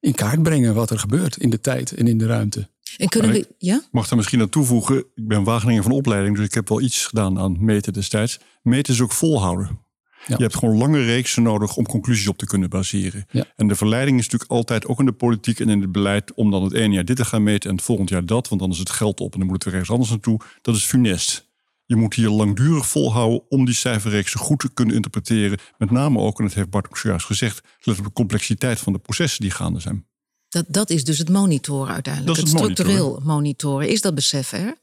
[0.00, 2.68] in kaart brengen wat er gebeurt in de tijd en in de ruimte.
[2.96, 3.82] En kunnen we, ja?
[3.90, 7.06] Mag daar misschien aan toevoegen, ik ben Wageningen van opleiding, dus ik heb wel iets
[7.06, 8.38] gedaan aan meten destijds.
[8.62, 9.78] Meten is ook volhouden.
[10.26, 13.26] Je hebt gewoon lange reeksen nodig om conclusies op te kunnen baseren.
[13.56, 16.50] En de verleiding is natuurlijk altijd, ook in de politiek en in het beleid, om
[16.50, 18.70] dan het ene jaar dit te gaan meten en het volgend jaar dat, want dan
[18.70, 20.40] is het geld op en dan moet het weer ergens anders naartoe.
[20.62, 21.52] Dat is funest.
[21.86, 25.58] Je moet hier langdurig volhouden om die cijferreeksen goed te kunnen interpreteren.
[25.78, 28.92] Met name ook, en dat heeft Bart ook zojuist gezegd, let op de complexiteit van
[28.92, 30.06] de processen die gaande zijn.
[30.48, 32.36] Dat, dat is dus het monitoren uiteindelijk.
[32.36, 33.88] het, het structureel monitoren.
[33.88, 34.74] Is dat besef er?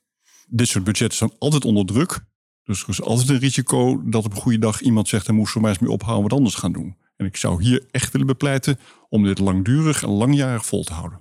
[0.47, 2.19] Dit soort budgetten zijn altijd onder druk.
[2.71, 5.25] Dus er is altijd een risico dat op een goede dag iemand zegt...
[5.25, 6.95] dan moest voor mij eens mee ophouden wat anders gaan doen.
[7.17, 8.79] En ik zou hier echt willen bepleiten
[9.09, 11.19] om dit langdurig en langjarig vol te houden.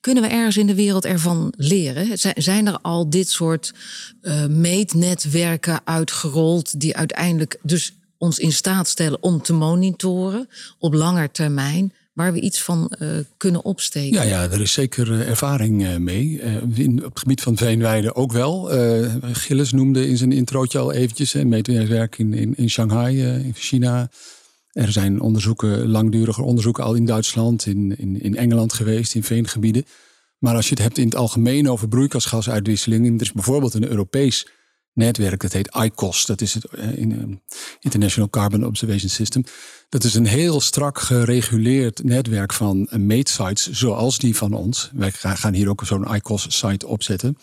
[0.00, 2.18] Kunnen we ergens in de wereld ervan leren?
[2.34, 3.74] Zijn er al dit soort
[4.22, 10.48] uh, meetnetwerken uitgerold die uiteindelijk dus ons in staat stellen om te monitoren
[10.78, 11.92] op langer termijn?
[12.18, 14.12] Waar we iets van uh, kunnen opsteken.
[14.12, 16.40] Ja, ja, er is zeker uh, ervaring uh, mee.
[16.74, 18.70] In, op het gebied van veenweiden ook wel.
[19.22, 24.10] Gilles noemde in zijn introotje al eventjes een meetwerk in, in, in Shanghai, in China.
[24.72, 29.84] Er zijn onderzoeken, langdurige onderzoeken al in Duitsland, in, in, in Engeland geweest, in veengebieden.
[30.38, 34.46] Maar als je het hebt in het algemeen over broeikasgasuitwisseling, er is bijvoorbeeld een Europees
[34.98, 37.22] netwerk, dat heet ICOS, dat is het uh,
[37.80, 39.44] International Carbon Observation System.
[39.88, 44.90] Dat is een heel strak gereguleerd netwerk van meetsites zoals die van ons.
[44.94, 47.36] Wij gaan hier ook zo'n ICOS-site opzetten.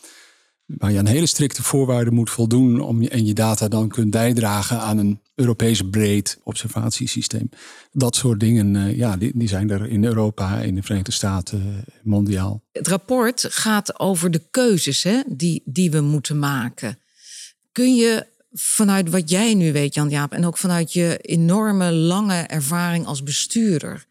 [0.66, 4.80] Waar je aan hele strikte voorwaarden moet voldoen om en je data dan kunt bijdragen
[4.80, 7.50] aan een Europees breed observatiesysteem.
[7.92, 11.86] Dat soort dingen, uh, ja, die, die, zijn er in Europa, in de Verenigde Staten,
[12.04, 12.64] mondiaal.
[12.72, 16.98] Het rapport gaat over de keuzes hè, die, die we moeten maken.
[17.76, 23.06] Kun je vanuit wat jij nu weet, Jan-Jaap, en ook vanuit je enorme lange ervaring
[23.06, 24.06] als bestuurder,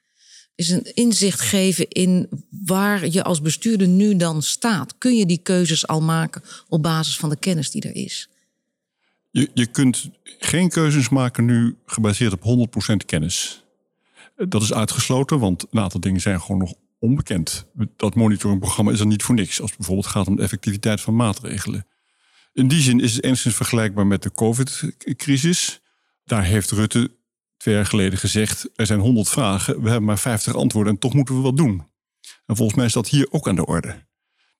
[0.54, 2.28] is een inzicht geven in
[2.64, 4.98] waar je als bestuurder nu dan staat.
[4.98, 8.28] Kun je die keuzes al maken op basis van de kennis die er is?
[9.30, 13.64] Je, je kunt geen keuzes maken nu gebaseerd op 100% kennis.
[14.36, 17.66] Dat is uitgesloten, want een aantal dingen zijn gewoon nog onbekend.
[17.96, 21.16] Dat monitoringprogramma is er niet voor niks, als het bijvoorbeeld gaat om de effectiviteit van
[21.16, 21.86] maatregelen.
[22.54, 25.80] In die zin is het enigszins vergelijkbaar met de COVID-crisis.
[26.24, 27.16] Daar heeft Rutte
[27.56, 31.14] twee jaar geleden gezegd: er zijn 100 vragen, we hebben maar 50 antwoorden en toch
[31.14, 31.86] moeten we wat doen.
[32.46, 34.06] En volgens mij is dat hier ook aan de orde.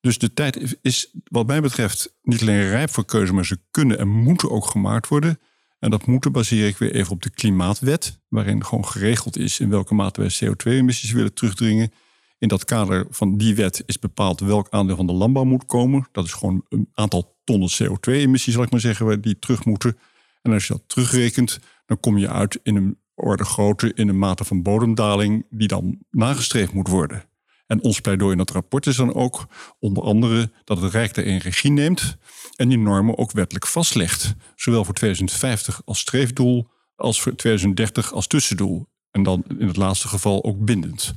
[0.00, 3.98] Dus de tijd is, wat mij betreft, niet alleen rijp voor keuze, maar ze kunnen
[3.98, 5.40] en moeten ook gemaakt worden.
[5.78, 9.70] En dat moeten baseer ik weer even op de klimaatwet, waarin gewoon geregeld is in
[9.70, 11.92] welke mate wij CO2-emissies willen terugdringen.
[12.38, 16.08] In dat kader van die wet is bepaald welk aandeel van de landbouw moet komen.
[16.12, 19.98] Dat is gewoon een aantal tonnen CO2-emissies, zal ik maar zeggen, die terug moeten.
[20.42, 24.18] En als je dat terugrekent, dan kom je uit in een orde grootte, in een
[24.18, 27.24] mate van bodemdaling die dan nagestreefd moet worden.
[27.66, 29.46] En ons pleidooi in dat rapport is dan ook
[29.78, 32.16] onder andere dat het Rijk daarin regie neemt
[32.56, 34.34] en die normen ook wettelijk vastlegt.
[34.54, 38.86] Zowel voor 2050 als streefdoel als voor 2030 als tussendoel.
[39.10, 41.14] En dan in het laatste geval ook bindend.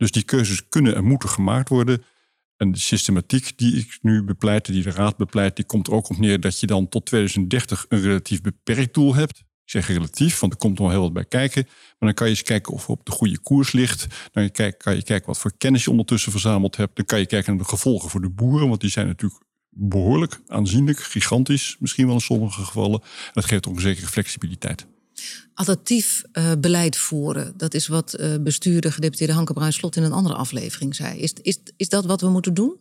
[0.00, 2.02] Dus die keuzes kunnen en moeten gemaakt worden.
[2.56, 6.10] En de systematiek die ik nu bepleit, die de Raad bepleit, die komt er ook
[6.10, 9.38] op neer dat je dan tot 2030 een relatief beperkt doel hebt.
[9.38, 11.64] Ik zeg relatief, want er komt nog heel wat bij kijken.
[11.66, 14.06] Maar dan kan je eens kijken of op de goede koers ligt.
[14.32, 16.96] Dan kan je kijken wat voor kennis je ondertussen verzameld hebt.
[16.96, 20.40] Dan kan je kijken naar de gevolgen voor de boeren, want die zijn natuurlijk behoorlijk
[20.46, 23.02] aanzienlijk, gigantisch, misschien wel in sommige gevallen.
[23.32, 24.86] Dat geeft ook een zekere flexibiliteit
[25.54, 27.54] adaptief uh, beleid voeren.
[27.56, 31.18] Dat is wat uh, bestuurder gedeputeerde Hanke Bruin-Slot in een andere aflevering zei.
[31.18, 32.76] Is, is, is dat wat we moeten doen?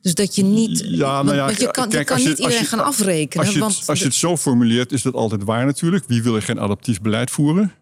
[0.00, 0.78] Dus dat je niet.
[0.84, 3.44] Ja, nou ja, want je kan, kijk, je kan niet iedereen gaan afrekenen.
[3.44, 6.04] Als je, want als je het zo formuleert, is dat altijd waar natuurlijk.
[6.06, 7.72] Wie wil er geen adaptief beleid voeren?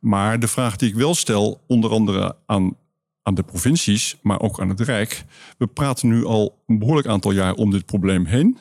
[0.00, 2.76] Maar de vraag die ik wel stel, onder andere aan,
[3.22, 5.24] aan de provincies, maar ook aan het Rijk.
[5.58, 8.58] We praten nu al een behoorlijk aantal jaar om dit probleem heen.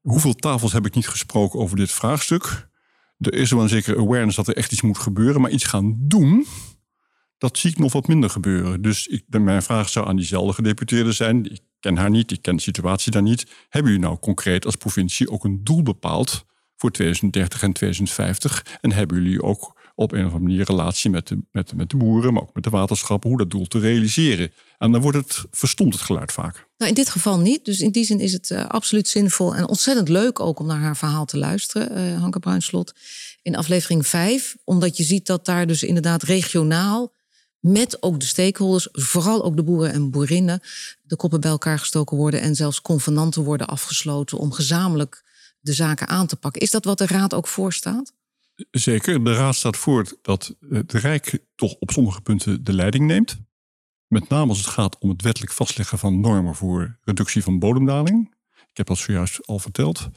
[0.00, 2.68] Hoeveel tafels heb ik niet gesproken over dit vraagstuk?
[3.18, 5.40] Er is wel een zekere awareness dat er echt iets moet gebeuren.
[5.40, 6.46] Maar iets gaan doen,
[7.38, 8.82] dat zie ik nog wat minder gebeuren.
[8.82, 11.52] Dus ik, mijn vraag zou aan diezelfde gedeputeerde zijn.
[11.52, 13.46] Ik ken haar niet, ik ken de situatie daar niet.
[13.68, 16.44] Hebben jullie nou concreet als provincie ook een doel bepaald
[16.76, 18.78] voor 2030 en 2050?
[18.80, 21.96] En hebben jullie ook op een of andere manier relatie met de, met, met de
[21.96, 24.52] boeren, maar ook met de waterschappen, hoe dat doel te realiseren.
[24.78, 26.66] En dan wordt het verstomt het geluid vaak.
[26.76, 27.64] Nou, in dit geval niet.
[27.64, 30.80] Dus in die zin is het uh, absoluut zinvol en ontzettend leuk ook om naar
[30.80, 32.94] haar verhaal te luisteren, uh, Hanke Bruinslot,
[33.42, 34.56] in aflevering 5.
[34.64, 37.14] Omdat je ziet dat daar dus inderdaad regionaal
[37.60, 40.60] met ook de stakeholders, vooral ook de boeren en boerinnen,
[41.02, 45.24] de koppen bij elkaar gestoken worden en zelfs convenanten worden afgesloten om gezamenlijk
[45.60, 46.62] de zaken aan te pakken.
[46.62, 48.12] Is dat wat de Raad ook voorstaat?
[48.70, 49.24] Zeker.
[49.24, 53.38] De Raad staat voor dat het Rijk toch op sommige punten de leiding neemt.
[54.06, 58.34] Met name als het gaat om het wettelijk vastleggen van normen voor reductie van bodemdaling.
[58.70, 60.08] Ik heb dat zojuist al verteld.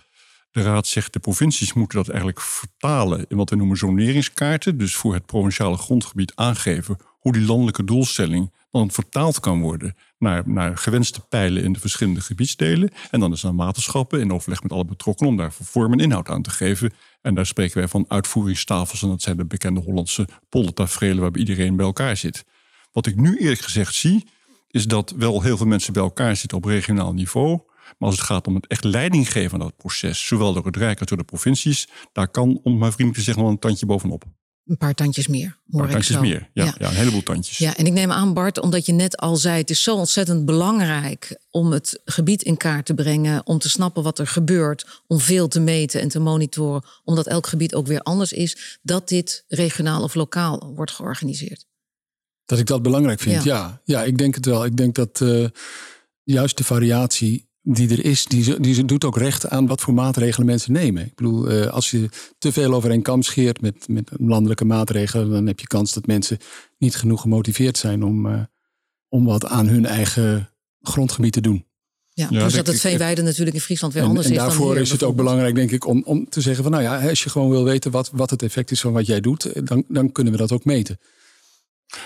[0.52, 4.78] De Raad zegt de provincies moeten dat eigenlijk vertalen in wat we noemen zoneringskaarten.
[4.78, 10.44] Dus voor het provinciale grondgebied aangeven hoe die landelijke doelstelling dan vertaald kan worden naar,
[10.50, 12.92] naar gewenste pijlen in de verschillende gebiedsdelen.
[13.12, 16.30] En dan is aan waterschappen in overleg met alle betrokkenen om daar vorm en inhoud
[16.30, 16.94] aan te geven.
[17.22, 19.02] En daar spreken wij van uitvoeringstafels.
[19.02, 22.46] En dat zijn de bekende Hollandse poldertaferelen waarbij iedereen bij elkaar zit.
[22.92, 24.28] Wat ik nu eerlijk gezegd zie,
[24.68, 27.60] is dat wel heel veel mensen bij elkaar zitten op regionaal niveau.
[27.98, 30.76] Maar als het gaat om het echt leiding geven aan dat proces, zowel door het
[30.76, 33.86] Rijk als door de provincies, daar kan, om maar vriendelijk te zeggen, wel een tandje
[33.86, 34.24] bovenop.
[34.70, 35.58] Een paar tandjes meer.
[35.72, 36.22] Hoor Een tandjes ik zo.
[36.22, 36.50] meer.
[36.54, 36.88] Ja, ja.
[36.90, 37.58] een heleboel tandjes.
[37.58, 40.46] Ja, en ik neem aan, Bart, omdat je net al zei: het is zo ontzettend
[40.46, 45.20] belangrijk om het gebied in kaart te brengen, om te snappen wat er gebeurt, om
[45.20, 49.44] veel te meten en te monitoren, omdat elk gebied ook weer anders is, dat dit
[49.48, 51.66] regionaal of lokaal wordt georganiseerd.
[52.46, 53.56] Dat ik dat belangrijk vind, Ja.
[53.56, 53.82] ja.
[53.84, 54.66] Ja, ik denk het wel.
[54.66, 55.46] Ik denk dat eh,
[56.24, 59.94] juist de variatie die er is, die, ze- die doet ook recht aan wat voor
[59.94, 61.06] maatregelen mensen nemen.
[61.06, 65.30] Ik bedoel, eh, als je te veel over een kam scheert met, met landelijke maatregelen,
[65.30, 66.38] dan heb je kans dat mensen
[66.78, 68.42] niet genoeg gemotiveerd zijn om, eh,
[69.08, 70.50] om wat aan hun eigen
[70.82, 71.68] grondgebied te doen.
[72.10, 74.48] Ja, Ja, dus dat het veenweide natuurlijk in Friesland weer En, anders en is dan
[74.48, 77.10] daarvoor hier is het ook belangrijk, denk ik, om, om te zeggen van nou ja,
[77.10, 79.84] als je gewoon wil weten wat, wat het effect is van wat jij doet, dan,
[79.88, 81.00] dan kunnen we dat ook meten.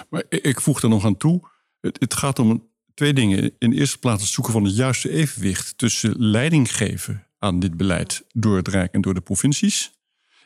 [0.10, 1.42] Maar ik- ik voeg er nog aan toe.
[1.80, 3.52] Het, het gaat om twee dingen.
[3.60, 7.78] In de eerste plaats het zoeken van het juiste evenwicht tussen leiding geven aan dit
[7.78, 9.92] beleid door het Rijk en door de provincies.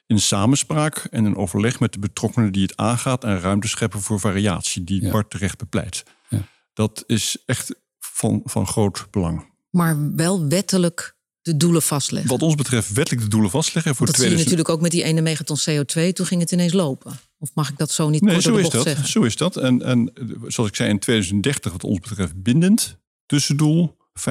[0.05, 4.19] In samenspraak en in overleg met de betrokkenen die het aangaat en ruimte scheppen voor
[4.19, 5.11] variatie, die Ja.
[5.11, 6.03] Bart terecht bepleit.
[6.29, 6.47] Ja.
[6.73, 9.45] Dat is echt van, van groot belang.
[9.69, 12.29] Maar wel wettelijk de doelen vastleggen.
[12.31, 14.91] Wat ons betreft wettelijk de doelen vastleggen voor dat zie je 2000 natuurlijk ook met
[14.91, 16.13] die ene megaton CO2.
[16.13, 17.19] Toen ging het ineens lopen.
[17.39, 18.83] Of mag ik dat zo niet Nee, zo is dat.
[18.83, 19.07] zeggen?
[19.07, 19.57] Zo is dat.
[19.57, 20.11] En, en
[20.47, 22.97] zoals ik zei, in 2030 wat ons betreft bindend.
[23.25, 24.21] Tussendoel 50%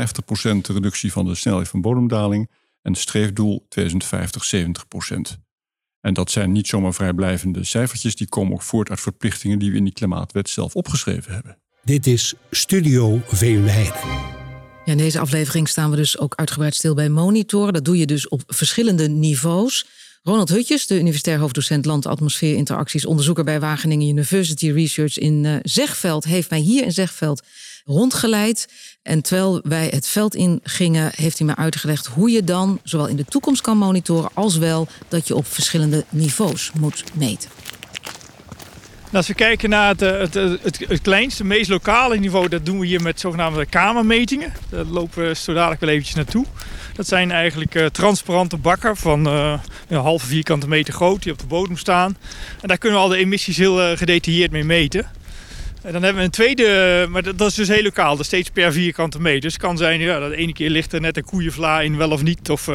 [0.61, 2.51] reductie van de snelheid van bodemdaling.
[2.83, 5.39] En streefdoel 2050 70%.
[6.01, 8.17] En dat zijn niet zomaar vrijblijvende cijfertjes.
[8.17, 11.59] Die komen ook voort uit verplichtingen die we in die klimaatwet zelf opgeschreven hebben.
[11.85, 13.99] Dit is Studio Veenweide.
[14.85, 17.73] Ja, in deze aflevering staan we dus ook uitgebreid stil bij monitoren.
[17.73, 19.87] Dat doe je dus op verschillende niveaus.
[20.27, 26.51] Ronald Hutjes, de universitair hoofddocent land-atmosfeer-interacties, onderzoeker bij Wageningen University Research in eh, Zegveld, heeft
[26.51, 27.43] mij hier in Zegveld
[27.85, 28.69] rondgeleid.
[29.03, 33.07] En terwijl wij het veld in gingen, heeft hij me uitgelegd hoe je dan zowel
[33.07, 37.51] in de toekomst kan monitoren, als wel dat je op verschillende niveaus moet meten.
[39.17, 42.67] En als we kijken naar het, eh, het, het, het, kleinste, meest lokale niveau, dat
[42.67, 44.53] doen we hier met zogenaamde kamermetingen.
[44.69, 46.45] Daar lopen we zo dadelijk wel eventjes naartoe.
[46.95, 51.39] Dat zijn eigenlijk eh, transparante bakken van eh, een halve vierkante meter groot die op
[51.39, 52.17] de bodem staan.
[52.61, 55.07] En daar kunnen we al de emissies heel eh, gedetailleerd mee meten.
[55.83, 58.73] En dan hebben we een tweede, maar dat, is dus heel lokaal, dat steeds per
[58.73, 59.41] vierkante meter.
[59.41, 61.97] Dus het kan zijn, ja, dat de ene keer ligt er net een koeienvla in,
[61.97, 62.51] wel of niet.
[62.51, 62.69] Of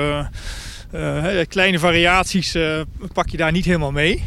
[0.91, 2.81] eh, eh, kleine variaties eh,
[3.13, 4.23] pak je daar niet helemaal mee.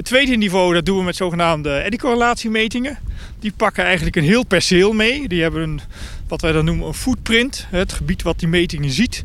[0.00, 2.98] Het tweede niveau, dat doen we met zogenaamde eddycorrelatiemetingen.
[3.38, 5.28] Die pakken eigenlijk een heel perceel mee.
[5.28, 5.80] Die hebben een,
[6.28, 7.66] wat wij dan noemen een footprint.
[7.70, 9.24] Het gebied wat die metingen ziet.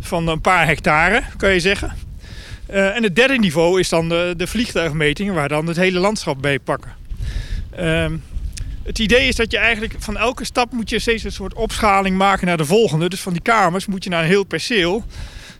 [0.00, 1.92] Van een paar hectare, kan je zeggen.
[2.66, 6.42] Eh, en het derde niveau is dan de, de vliegtuigmetingen, waar dan het hele landschap
[6.42, 6.92] bij pakken.
[7.70, 8.16] Ehm,
[8.82, 12.16] het idee is dat je eigenlijk van elke stap moet je steeds een soort opschaling
[12.16, 13.08] maken naar de volgende.
[13.08, 15.04] Dus van die kamers moet je naar een heel perceel.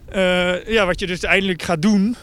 [0.08, 2.16] Eh, ja, wat je dus uiteindelijk gaat doen,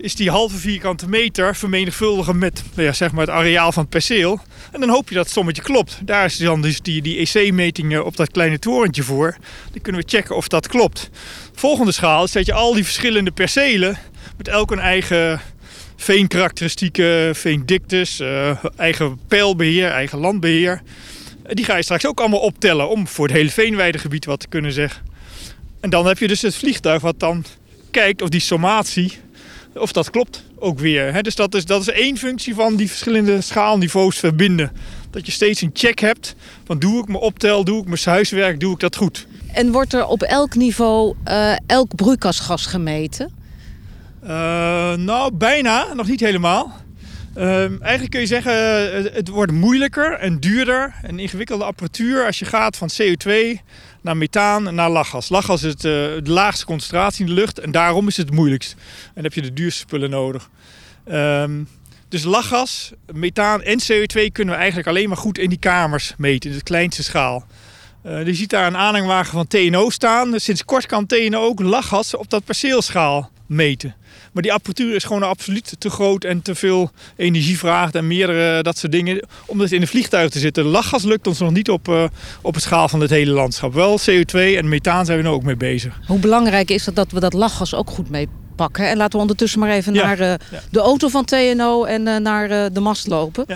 [0.00, 3.90] is die halve vierkante meter vermenigvuldigen met nou ja, zeg maar het areaal van het
[3.90, 4.40] perceel.
[4.72, 5.98] En dan hoop je dat het sommetje klopt.
[6.04, 9.36] Daar is dan dus die, die EC-meting op dat kleine torentje voor.
[9.72, 11.10] Dan kunnen we checken of dat klopt.
[11.54, 13.98] Volgende schaal is dat je al die verschillende percelen
[14.36, 15.40] met elk een eigen
[15.96, 20.82] veenkarakteristieken, veendiktes, eh, eigen pijlbeheer, eigen landbeheer.
[21.42, 24.48] Eh, Die ga je straks ook allemaal optellen om voor het hele veenweidegebied wat te
[24.48, 25.02] kunnen zeggen.
[25.80, 27.44] En dan heb je dus het vliegtuig wat dan
[27.90, 29.12] kijkt of die sommatie,
[29.74, 31.12] of dat klopt ook weer.
[31.12, 31.20] Hè?
[31.20, 34.72] Dus dat is, dat is één functie van die verschillende schaalniveaus verbinden.
[35.10, 38.60] Dat je steeds een check hebt van doe ik mijn optel, doe ik mijn huiswerk,
[38.60, 39.26] doe ik dat goed.
[39.52, 43.32] En wordt er op elk niveau eh, elk broeikasgas gemeten?
[44.22, 46.72] Eh, nou, bijna, nog niet helemaal.
[47.34, 52.26] Ehm, eigenlijk kun je zeggen, eh, het, het wordt moeilijker en duurder en ingewikkelde apparatuur
[52.26, 53.60] als je gaat van CO2
[54.02, 55.28] naar methaan naar lachgas.
[55.28, 55.90] Lachgas is het, eh,
[56.22, 58.76] de laagste concentratie in de lucht en daarom is het het moeilijkst.
[59.14, 60.50] En heb je de duurste spullen nodig.
[61.04, 61.62] Ehm,
[62.08, 66.50] dus lachgas, methaan en CO2 kunnen we eigenlijk alleen maar goed in die kamers meten,
[66.50, 67.46] in de kleinste schaal.
[68.02, 70.30] Eh, je ziet daar een aanhangwagen van TNO staan.
[70.30, 73.94] Dus sinds kort kan TNO ook lachgas op dat perceelschaal meten.
[74.32, 78.62] Maar die apparatuur is gewoon absoluut te groot en te veel energie vraagt en meerdere
[78.62, 79.26] dat soort dingen.
[79.46, 80.64] Om het in een vliegtuig te zitten.
[80.64, 82.04] Lachgas lukt ons nog niet op, eh,
[82.42, 83.74] op het schaal van het hele landschap.
[83.74, 86.00] Wel CO2 en methaan zijn we er ook mee bezig.
[86.06, 88.88] Hoe belangrijk is het dat we dat lachgas ook goed meepakken?
[88.88, 90.60] En laten we ondertussen maar even Ja, naar eh, ja.
[90.70, 93.46] de auto van TNO en eh, naar eh, de mast lopen.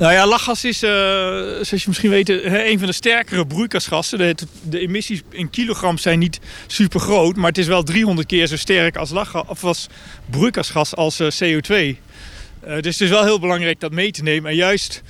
[0.00, 4.18] Nou ja, lachgas is, eh, zoals je misschien weet, eh, een van de sterkere broeikasgassen.
[4.18, 8.46] De, de emissies in kilogram zijn niet super groot, maar het is wel 300 keer
[8.46, 9.88] zo sterk als, lachgas, of als
[10.30, 11.70] broeikasgas als eh, CO2.
[11.70, 11.96] Eh,
[12.60, 14.50] dus het is wel heel belangrijk dat mee te nemen.
[14.50, 15.02] En juist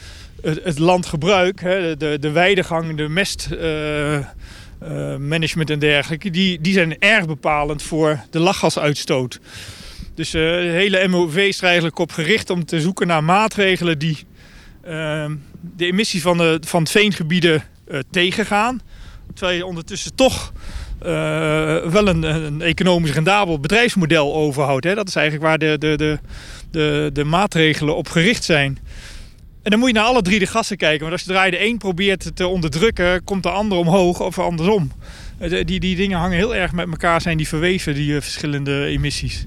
[0.43, 7.83] het, landgebruik, hè, de, de weidegang, de mestmanagement en dergelijke, die, die zijn erg bepalend
[7.83, 9.41] voor de lachgasuitstoot.
[10.15, 14.29] Dus de hele MOV is er eigenlijk op gericht om te zoeken naar maatregelen die
[15.77, 18.81] de emissie van, van het veengebieden uh, tegengaan.
[19.35, 20.53] Terwijl je ondertussen toch
[21.03, 21.07] uh,
[21.77, 24.85] wel een, een, economisch rendabel bedrijfsmodel overhoudt.
[24.85, 24.95] Hè?
[24.95, 26.19] Dat is eigenlijk waar de, de, de,
[26.71, 28.79] de, de maatregelen op gericht zijn.
[29.63, 31.01] En dan moet je naar alle drie de gassen kijken.
[31.01, 34.93] Want als je de een probeert te onderdrukken, komt de ander omhoog of andersom.
[35.65, 39.47] Die, die dingen hangen heel erg met elkaar, zijn die verweven, die uh, verschillende emissies.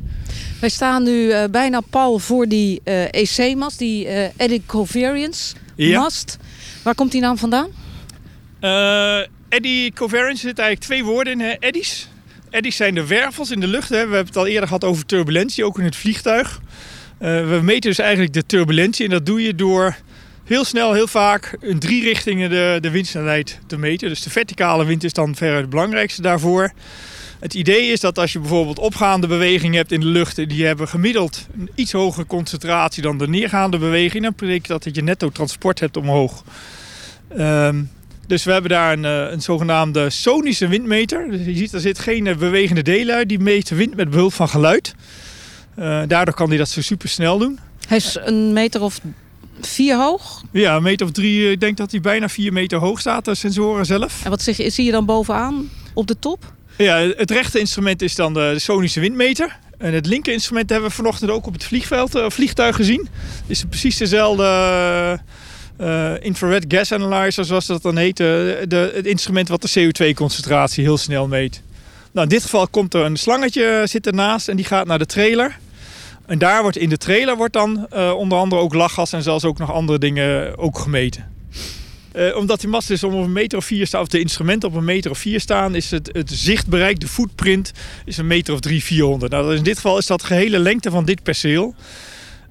[0.60, 6.38] Wij staan nu uh, bijna pal voor die uh, EC-mast, die uh, Eddy Covariance mast.
[6.40, 6.48] Ja.
[6.84, 7.70] Waar komt die naam vandaan?
[9.50, 12.08] Eddy Covariance zit eigenlijk twee woorden in, eddies.
[12.50, 13.90] Eddies zijn de wervels in de lucht.
[13.90, 13.96] Hè.
[13.96, 16.62] We hebben het al eerder gehad over turbulentie, ook in het vliegtuig.
[17.24, 19.96] We meten dus eigenlijk de turbulentie en dat doe je door
[20.44, 24.10] heel snel, heel vaak in drie richtingen de, de windsnelheid te meten.
[24.10, 26.72] Dus de verticale wind is dan veruit het belangrijkste daarvoor.
[27.40, 30.88] Het idee is dat als je bijvoorbeeld opgaande beweging hebt in de lucht, die hebben
[30.88, 35.30] gemiddeld een iets hogere concentratie dan de neergaande beweging, dan betekent dat dat je netto
[35.30, 36.44] transport hebt omhoog.
[37.38, 37.90] Um,
[38.28, 41.30] dus we hebben daar een, een zogenaamde sonische windmeter.
[41.30, 43.30] Dus je ziet, er zit geen bewegende delen uit.
[43.30, 44.96] Die meet wind met behulp van geluid.
[45.80, 47.60] Uh, daardoor kan hij dat zo super snel doen.
[47.88, 49.00] Hij is een meter of
[49.62, 50.42] vier hoog?
[50.52, 51.52] Ja, een meter of drie.
[51.52, 54.24] Ik denk dat hij bijna vier meter hoog staat, de sensoren zelf.
[54.24, 56.54] En wat zeg je, zie je dan bovenaan op de top?
[56.78, 59.58] Ja, het rechte instrument is dan de sonische windmeter.
[59.78, 63.10] En het linker instrument hebben we vanochtend ook op het vliegveld, uh, vliegtuig gezien.
[63.22, 65.20] Het is precies dezelfde
[65.82, 68.18] uh, infrared gas analyzer, zoals dat dan heet.
[68.18, 71.62] de, het instrument wat de CO2-concentratie heel snel meet.
[72.12, 75.06] Nou, in dit geval komt er een slangetje zit ernaast en die gaat naar de
[75.06, 75.58] trailer.
[76.26, 79.46] En daar wordt in de trailer wordt dan uh, onder andere ook lachgas en zelfs
[79.46, 81.32] ook nog andere dingen ook gemeten.
[82.16, 85.12] Uh, omdat die mast is om meter of vier staan, de instrumenten op een meter
[85.12, 87.72] of vier staan, is het, het zichtbereik, de footprint,
[88.06, 89.32] is een meter of drie, vierhonderd.
[89.32, 91.76] Nou, in dit geval is dat de gehele lengte van dit perceel.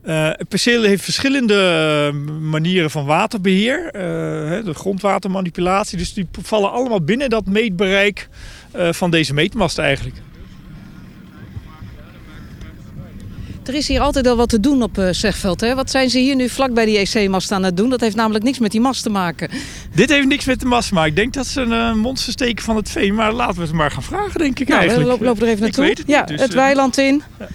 [0.02, 2.10] Het perceel heeft verschillende
[2.40, 3.90] manieren van waterbeheer,
[4.64, 5.98] de grondwatermanipulatie.
[5.98, 8.28] Dus die vallen allemaal binnen dat meetbereik
[8.72, 10.16] van deze meetmast eigenlijk.
[13.64, 15.60] Er is hier altijd al wat te doen op uh, Zegveld.
[15.60, 15.74] Hè?
[15.74, 17.90] Wat zijn ze hier nu vlak bij die EC-mast aan het doen?
[17.90, 19.50] Dat heeft namelijk niks met die mast te maken.
[19.94, 21.10] Dit heeft niks met de mast te maken.
[21.10, 23.14] Ik denk dat ze een uh, monster steken van het veen.
[23.14, 25.18] Maar laten we het maar gaan vragen, denk ik nou, eigenlijk.
[25.18, 25.84] We lopen er even naartoe.
[25.84, 27.22] Het ja, niet, dus, het weiland in.
[27.38, 27.48] Ja.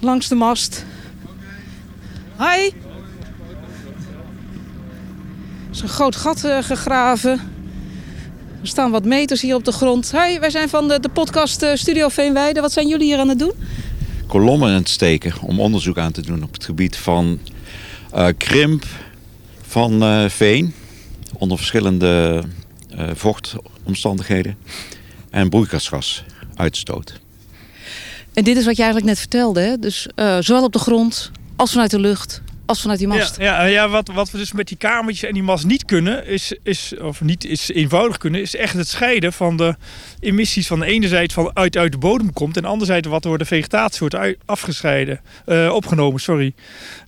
[0.00, 0.84] Langs de mast.
[2.38, 2.44] Hi.
[2.44, 2.72] Er
[5.70, 7.51] is een groot gat uh, gegraven.
[8.62, 10.12] Er staan wat meters hier op de grond.
[10.12, 12.60] Hoi, wij zijn van de, de podcast Studio Veenweide.
[12.60, 13.52] Wat zijn jullie hier aan het doen?
[14.26, 17.38] Kolommen aan het steken om onderzoek aan te doen op het gebied van
[18.14, 18.84] uh, krimp
[19.66, 20.74] van uh, veen.
[21.38, 22.42] Onder verschillende
[22.94, 24.56] uh, vochtomstandigheden.
[25.30, 27.20] En broeikasgasuitstoot.
[28.32, 29.60] En dit is wat je eigenlijk net vertelde.
[29.60, 29.78] Hè?
[29.78, 30.06] Dus
[30.40, 32.42] zowel op de grond als vanuit de lucht
[32.72, 33.36] als die mast.
[33.38, 36.54] Ja, ja, wat, wat we dus met die kamertjes en die mast niet kunnen, is,
[36.62, 39.76] is, of niet is eenvoudig kunnen, is echt het scheiden van de
[40.20, 43.08] emissies van de ene zijde van uit, uit de bodem komt en de andere zijde
[43.08, 46.54] wat door de vegetatie wordt afgescheiden, uh, opgenomen, sorry.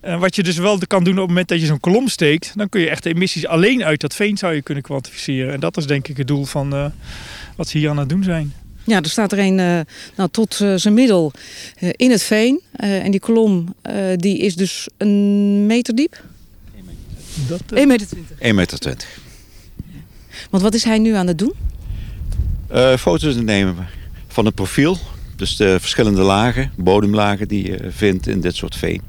[0.03, 2.51] Uh, wat je dus wel kan doen op het moment dat je zo'n kolom steekt,
[2.55, 5.53] dan kun je echt de emissies alleen uit dat veen zou je kunnen kwantificeren.
[5.53, 6.85] En dat is denk ik het doel van uh,
[7.55, 8.53] wat ze hier aan het doen zijn.
[8.85, 9.79] Ja, er staat er een uh,
[10.15, 11.31] nou, tot uh, zijn middel
[11.79, 12.61] uh, in het veen.
[12.75, 13.75] en die kolom
[14.15, 16.23] die is dus een meter diep.
[17.73, 18.39] 1 meter 20.
[18.39, 19.19] 1 meter 20.
[20.49, 21.53] Want wat is hij nu aan het doen?
[22.97, 23.87] foto's nemen
[24.27, 24.97] van het profiel.
[25.35, 29.01] Dus de verschillende lagen, bodemlagen die je vindt in dit soort veen.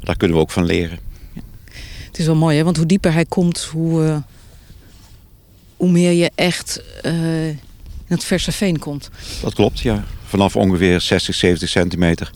[0.00, 0.98] Daar kunnen we ook van leren.
[1.32, 1.40] Ja.
[2.06, 2.64] Het is wel mooi, hè?
[2.64, 4.22] want hoe dieper hij komt, hoe,
[5.76, 6.82] hoe meer je echt
[8.08, 9.10] in het verse veen komt.
[9.42, 10.04] Dat klopt, ja.
[10.24, 12.30] Vanaf ongeveer 60, 70 centimeter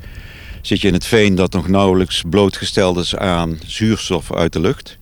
[0.62, 4.98] zit je in het veen dat nog nauwelijks blootgesteld is aan zuurstof uit de lucht.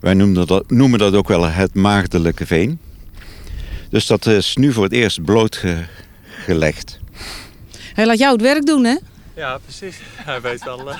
[0.00, 2.78] Wij noemen dat, noemen dat ook wel het maagdelijke veen.
[3.90, 6.98] Dus dat is nu voor het eerst blootgelegd.
[7.94, 8.96] Hij laat jou het werk doen, hè?
[9.36, 9.96] Ja, precies.
[10.28, 10.88] Hij weet wel.
[10.88, 10.96] Uh...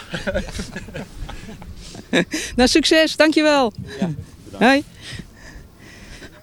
[2.57, 3.17] nou, succes.
[3.17, 3.73] Dankjewel.
[4.01, 4.11] Ja,
[4.59, 4.85] Hoi.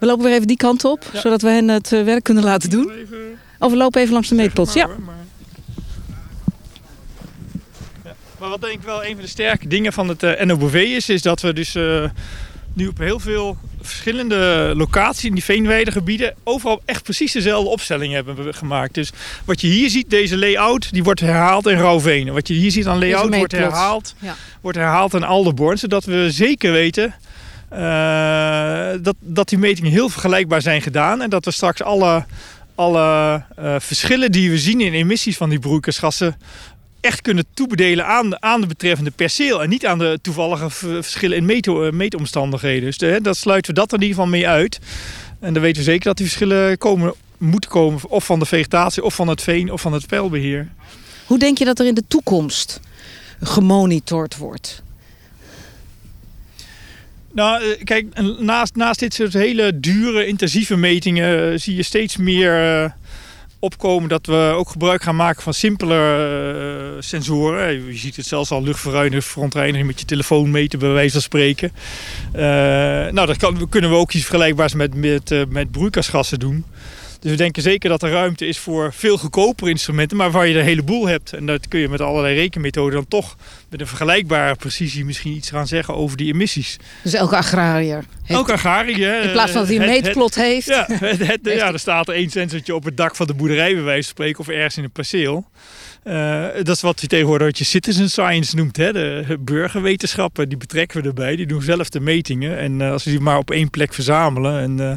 [0.06, 1.20] We lopen weer even die kant op, ja.
[1.20, 2.92] zodat we hen het uh, werk kunnen laten doen.
[3.60, 4.74] Of we lopen even langs de meetpots.
[4.74, 4.88] Ja.
[4.88, 5.16] Maar...
[8.04, 8.16] ja.
[8.40, 11.10] Maar wat denk ik wel een van de sterke dingen van het uh, NOBV is,
[11.10, 12.10] is dat we dus uh,
[12.74, 18.54] nu op heel veel verschillende locaties in die veenweidegebieden overal echt precies dezelfde opstelling hebben
[18.54, 18.94] gemaakt.
[18.94, 19.12] Dus
[19.46, 22.34] wat je hier ziet, deze layout, die wordt herhaald in Rauwveen.
[22.34, 24.36] Wat je hier ziet aan layout wordt herhaald, ja.
[24.62, 27.16] wordt herhaald in Alderborn, zodat we zeker weten
[29.02, 31.22] dat, dat die metingen heel vergelijkbaar zijn gedaan.
[31.22, 32.26] En dat we straks alle
[32.76, 36.38] alle uh, verschillen die we zien in emissies van die broeikasgassen
[37.02, 39.64] echt kunnen toebedelen aan, aan de betreffende perceel.
[39.64, 42.94] En niet aan de toevallige verschillen in meto, meetomstandigheden.
[42.98, 44.80] Dus dat sluiten we dat er in ieder geval mee uit.
[45.40, 48.00] En dan weten we zeker dat die verschillen komen, moeten komen.
[48.10, 50.68] Of van de vegetatie, of van het veen, of van het pijlbeheer.
[51.26, 52.80] Hoe denk je dat er in de toekomst
[53.42, 54.84] gemonitord wordt?
[57.36, 62.18] Nou, eh, kijk, naast, naast dit soort hele dure, intensieve metingen eh, zie je steeds
[62.18, 62.90] meer uh,
[63.60, 65.96] opkomen dat we ook gebruik gaan maken van simpele
[66.96, 67.86] uh, sensoren.
[67.86, 71.72] Je ziet het zelfs al luchtverruiming, verontreiniging met je telefoon meten, bij wijze van spreken.
[73.14, 76.66] nou, dat kan, kunnen we ook iets vergelijkbaars met, met, met broeikasgassen doen.
[77.26, 80.54] Dus we denken zeker dat er ruimte is voor veel goedkopere instrumenten, maar waar je
[80.54, 81.34] er een heleboel hebt.
[81.34, 83.36] En dat kun je met allerlei rekenmethoden dan toch
[83.70, 86.78] met een vergelijkbare precisie misschien iets gaan zeggen over die emissies.
[87.04, 88.04] Dus elke agrariër.
[88.28, 89.24] Elke agrariër.
[89.24, 90.68] In plaats van dat hij een meetplot heeft.
[90.68, 93.84] Ja, het, ja, er staat er één sensortje op het dak van de boerderij, bij
[93.84, 95.46] wijze van spreken, of ergens in een perceel.
[96.08, 98.78] Uh, dat is wat je tegenwoordig je citizen science noemt.
[98.78, 98.94] Hè?
[98.94, 101.36] De burgerwetenschappen, die betrekken we erbij.
[101.36, 102.58] Die doen zelf de metingen.
[102.58, 104.90] En uh, als we die maar op één plek verzamelen en uh,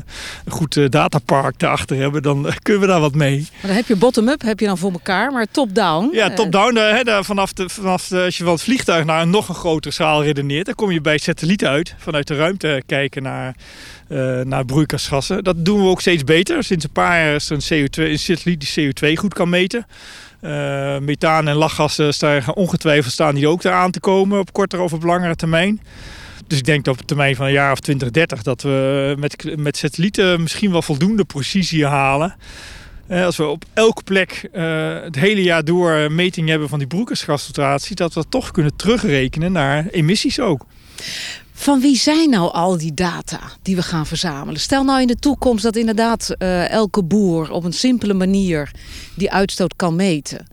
[0.44, 3.38] een goed datapark daarachter hebben, dan kunnen we daar wat mee.
[3.52, 6.11] Maar dan heb je bottom-up, heb je dan voor elkaar, maar top-down.
[6.12, 6.78] Ja, top-down.
[7.24, 10.22] vanaf, de, vanaf de, als je van het vliegtuig naar een nog een grotere schaal
[10.24, 11.94] redeneert, dan kom je bij satelliet uit.
[11.98, 13.54] Vanuit de ruimte kijken naar,
[14.44, 15.44] naar broeikasgassen.
[15.44, 16.64] Dat doen we ook steeds beter.
[16.64, 19.86] Sinds een paar jaar is er een, CO2, een satelliet die CO2 goed kan meten.
[20.43, 24.93] Uh, methaan en lachgassen staan ongetwijfeld staan die ook aan te komen op kortere of
[24.93, 25.80] op langere termijn.
[26.47, 29.57] Dus ik denk dat op termijn van een jaar of 20, 30 dat we met,
[29.57, 32.34] met satellieten misschien wel voldoende precisie halen.
[33.11, 36.89] Uh, als we op elke plek uh, het hele jaar door meting hebben van die
[36.89, 40.66] broeikasgasconcentratie, dat we toch kunnen terugrekenen naar emissies ook.
[41.59, 44.61] Van wie zijn nou al die data die we gaan verzamelen?
[44.61, 48.70] Stel nou in de toekomst dat inderdaad uh, elke boer op een simpele manier
[49.16, 50.46] die uitstoot kan meten.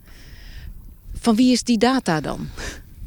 [1.19, 2.49] Van wie is die data dan?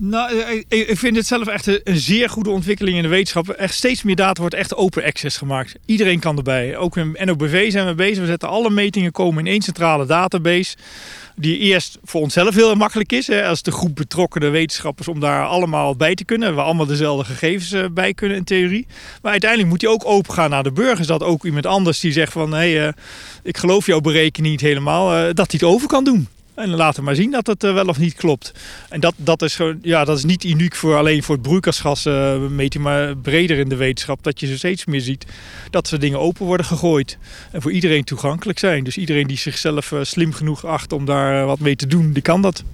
[0.00, 3.48] Nou, ik vind het zelf echt een zeer goede ontwikkeling in de wetenschap.
[3.48, 5.74] Echt steeds meer data wordt echt open access gemaakt.
[5.86, 6.76] Iedereen kan erbij.
[6.76, 8.18] Ook in NOBV zijn we bezig.
[8.18, 10.76] We zetten alle metingen komen in één centrale database.
[11.36, 13.26] Die eerst voor onszelf heel makkelijk is.
[13.26, 16.54] Hè, als de groep betrokkenen wetenschappers om daar allemaal bij te kunnen.
[16.54, 18.86] We allemaal dezelfde gegevens eh, bij kunnen in theorie.
[19.22, 21.06] Maar uiteindelijk moet die ook open gaan naar de burgers.
[21.06, 22.52] Dat ook iemand anders die zegt van...
[22.54, 22.90] hé,
[23.42, 25.34] ik geloof jouw berekening niet helemaal.
[25.34, 26.28] Dat hij het over kan doen.
[26.58, 28.52] En laten maar zien dat het wel of niet klopt.
[28.88, 32.38] En dat, dat, is, ja, dat is niet uniek voor alleen voor het broeikasgas uh,
[32.48, 34.22] meten, maar breder in de wetenschap.
[34.22, 35.26] Dat je zo steeds meer ziet
[35.70, 37.18] dat ze dingen open worden gegooid.
[37.50, 38.84] En voor iedereen toegankelijk zijn.
[38.84, 42.22] Dus iedereen die zichzelf uh, slim genoeg acht om daar wat mee te doen, die
[42.22, 42.64] kan dat.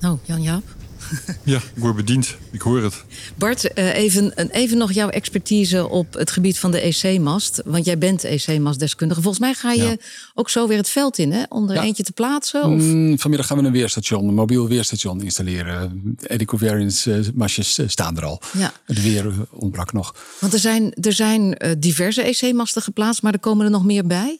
[0.00, 0.64] Nou, Jan-Jaap.
[1.44, 2.36] Ja, ik word bediend.
[2.50, 3.04] Ik hoor het.
[3.36, 7.62] Bart, eh, even, even nog jouw expertise op het gebied van de EC-mast.
[7.64, 9.20] Want jij bent EC-mastdeskundige.
[9.22, 9.98] Volgens mij ga je
[10.34, 11.42] ook zo weer het veld in, hè?
[11.48, 12.64] Om er eentje te plaatsen?
[12.64, 12.82] Of?
[12.82, 16.16] Mm, vanmiddag gaan we een weerstation, een mobiel weerstation installeren.
[16.26, 18.40] Edico Variance uh, mastjes uh, staan er al.
[18.58, 18.72] Ja.
[18.84, 20.14] Het weer ontbrak nog.
[20.40, 24.38] Want er zijn, er zijn diverse EC-masten geplaatst, maar er komen er nog meer bij?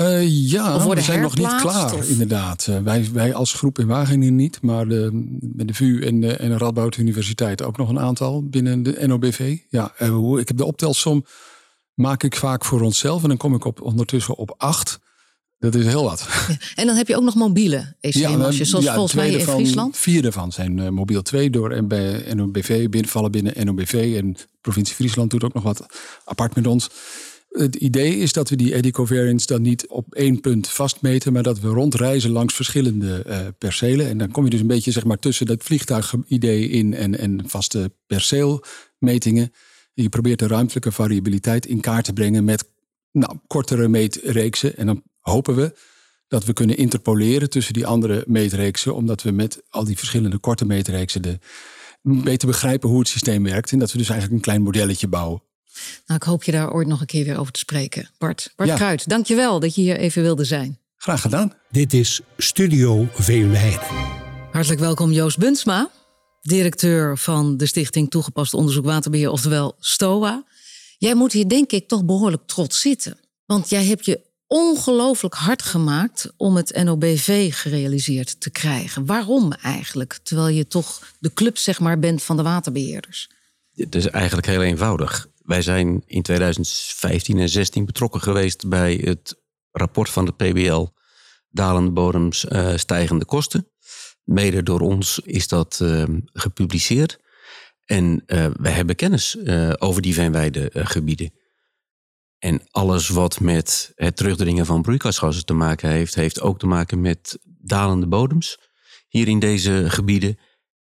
[0.00, 2.66] Uh, ja, we zijn nog niet klaar, inderdaad.
[2.70, 6.36] Uh, wij, wij als groep in Wageningen niet, maar de, met de VU en de,
[6.36, 9.58] en de Radboud Universiteit ook nog een aantal binnen de NOBV.
[9.68, 11.24] Ja, uh, ik heb de optelsom,
[11.94, 14.98] maak ik vaak voor onszelf en dan kom ik op, ondertussen op acht.
[15.58, 16.28] Dat is heel wat.
[16.74, 19.96] en dan heb je ook nog mobiele ECM-masjes, ja, zoals ja, volgens mij in Friesland.
[19.96, 24.14] Vier daarvan zijn mobiel 2 door en bij NOBV, binnenvallen binnen NOBV.
[24.16, 25.86] En provincie Friesland doet ook nog wat
[26.24, 26.90] apart met ons.
[27.56, 31.42] Het idee is dat we die eddy covariance dan niet op één punt vastmeten, maar
[31.42, 34.08] dat we rondreizen langs verschillende uh, percelen.
[34.08, 37.42] En dan kom je dus een beetje zeg maar, tussen dat vliegtuigidee in en, en
[37.46, 39.52] vaste perceelmetingen.
[39.94, 42.64] En je probeert de ruimtelijke variabiliteit in kaart te brengen met
[43.12, 44.76] nou, kortere meetreeksen.
[44.76, 45.74] En dan hopen we
[46.28, 50.66] dat we kunnen interpoleren tussen die andere meetreeksen, omdat we met al die verschillende korte
[50.66, 51.38] meetreeksen de,
[52.02, 53.72] beter begrijpen hoe het systeem werkt.
[53.72, 55.42] En dat we dus eigenlijk een klein modelletje bouwen.
[56.06, 58.10] Nou, ik hoop je daar ooit nog een keer weer over te spreken.
[58.18, 58.76] Bart, Bart ja.
[58.76, 60.78] Kruid, dankjewel dat je hier even wilde zijn.
[60.96, 61.52] Graag gedaan.
[61.70, 63.80] Dit is Studio Veenweide.
[64.52, 65.90] Hartelijk welkom Joost Bunsma,
[66.42, 70.44] directeur van de Stichting Toegepast Onderzoek Waterbeheer, oftewel STOA.
[70.98, 73.18] Jij moet hier denk ik toch behoorlijk trots zitten.
[73.46, 79.06] Want jij hebt je ongelooflijk hard gemaakt om het NOBV gerealiseerd te krijgen.
[79.06, 80.18] Waarom eigenlijk?
[80.22, 83.28] Terwijl je toch de club zeg maar, bent van de waterbeheerders.
[83.74, 85.28] Het is eigenlijk heel eenvoudig.
[85.46, 90.86] Wij zijn in 2015 en 16 betrokken geweest bij het rapport van de PBL
[91.48, 93.68] Dalende bodems, uh, stijgende kosten.
[94.24, 97.20] Mede door ons is dat uh, gepubliceerd.
[97.84, 99.36] En uh, wij hebben kennis
[99.78, 101.32] over die veenweide gebieden.
[102.38, 107.00] En alles wat met het terugdringen van broeikasgassen te maken heeft, heeft ook te maken
[107.00, 108.58] met dalende bodems
[109.08, 110.38] hier in deze gebieden.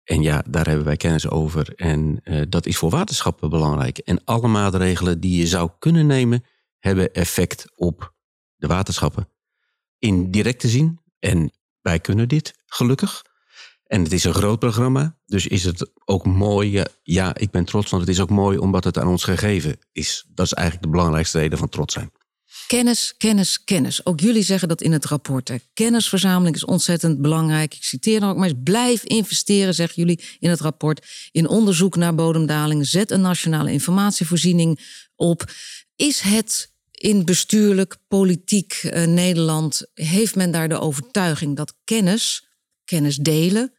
[0.04, 1.74] En ja, daar hebben wij kennis over.
[1.74, 3.98] En uh, dat is voor waterschappen belangrijk.
[3.98, 6.44] En alle maatregelen die je zou kunnen nemen,
[6.78, 8.14] hebben effect op
[8.56, 9.28] de waterschappen.
[9.98, 11.00] In directe zin.
[11.18, 13.22] En wij kunnen dit, gelukkig.
[13.86, 16.84] En het is een groot programma, dus is het ook mooi.
[17.02, 20.26] Ja, ik ben trots, want het is ook mooi omdat het aan ons gegeven is.
[20.28, 22.12] Dat is eigenlijk de belangrijkste reden van trots zijn.
[22.66, 24.06] Kennis, kennis, kennis.
[24.06, 25.52] Ook jullie zeggen dat in het rapport.
[25.74, 27.74] Kennisverzameling is ontzettend belangrijk.
[27.74, 28.60] Ik citeer dan ook maar eens.
[28.64, 31.28] Blijf investeren, zeggen jullie in het rapport.
[31.30, 32.86] In onderzoek naar bodemdaling.
[32.86, 34.80] Zet een nationale informatievoorziening
[35.16, 35.52] op.
[35.96, 39.86] Is het in bestuurlijk, politiek eh, Nederland...
[39.94, 42.46] heeft men daar de overtuiging dat kennis,
[42.84, 43.72] kennis delen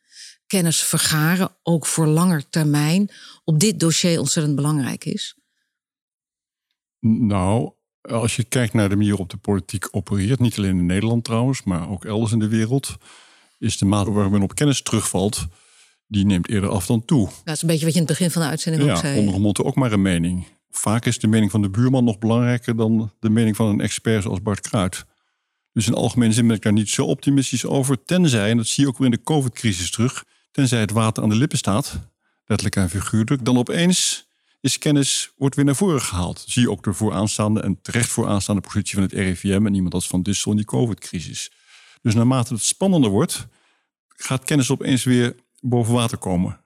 [0.54, 3.10] kennis vergaren, ook voor langer termijn,
[3.44, 5.36] op dit dossier ontzettend belangrijk is?
[7.00, 7.72] Nou,
[8.10, 11.64] als je kijkt naar de manier waarop de politiek opereert, niet alleen in Nederland trouwens,
[11.64, 12.98] maar ook elders in de wereld,
[13.60, 15.48] is de mate waar men op kennis terugvalt,
[16.08, 17.30] die neemt eerder af dan toe.
[17.44, 19.20] Dat is een beetje wat je in het begin van de uitzending ja, ook zei.
[19.20, 20.48] Ondergemonte ook maar een mening.
[20.70, 24.24] Vaak is de mening van de buurman nog belangrijker dan de mening van een expert
[24.24, 25.06] zoals Bart Kruid.
[25.74, 28.04] Dus in algemene zin ben ik daar niet zo optimistisch over.
[28.04, 31.30] Tenzij, en dat zie je ook weer in de COVID-crisis terug, tenzij het water aan
[31.30, 32.00] de lippen staat,
[32.46, 34.28] letterlijk en figuurlijk, dan opeens
[34.64, 36.44] is kennis wordt weer naar voren gehaald.
[36.48, 40.08] Zie je ook de vooraanstaande en terecht vooraanstaande positie van het RIVM en iemand als
[40.08, 41.52] Van Dissel in die COVID-crisis.
[42.02, 43.48] Dus naarmate het spannender wordt,
[44.08, 46.62] gaat kennis opeens weer boven water komen.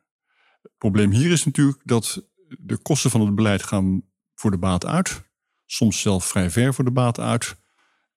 [0.62, 2.28] Het probleem hier is natuurlijk dat
[2.60, 4.04] de kosten van het beleid gaan
[4.36, 5.22] voor de baat uit.
[5.66, 7.56] Soms zelf vrij ver voor de baat uit.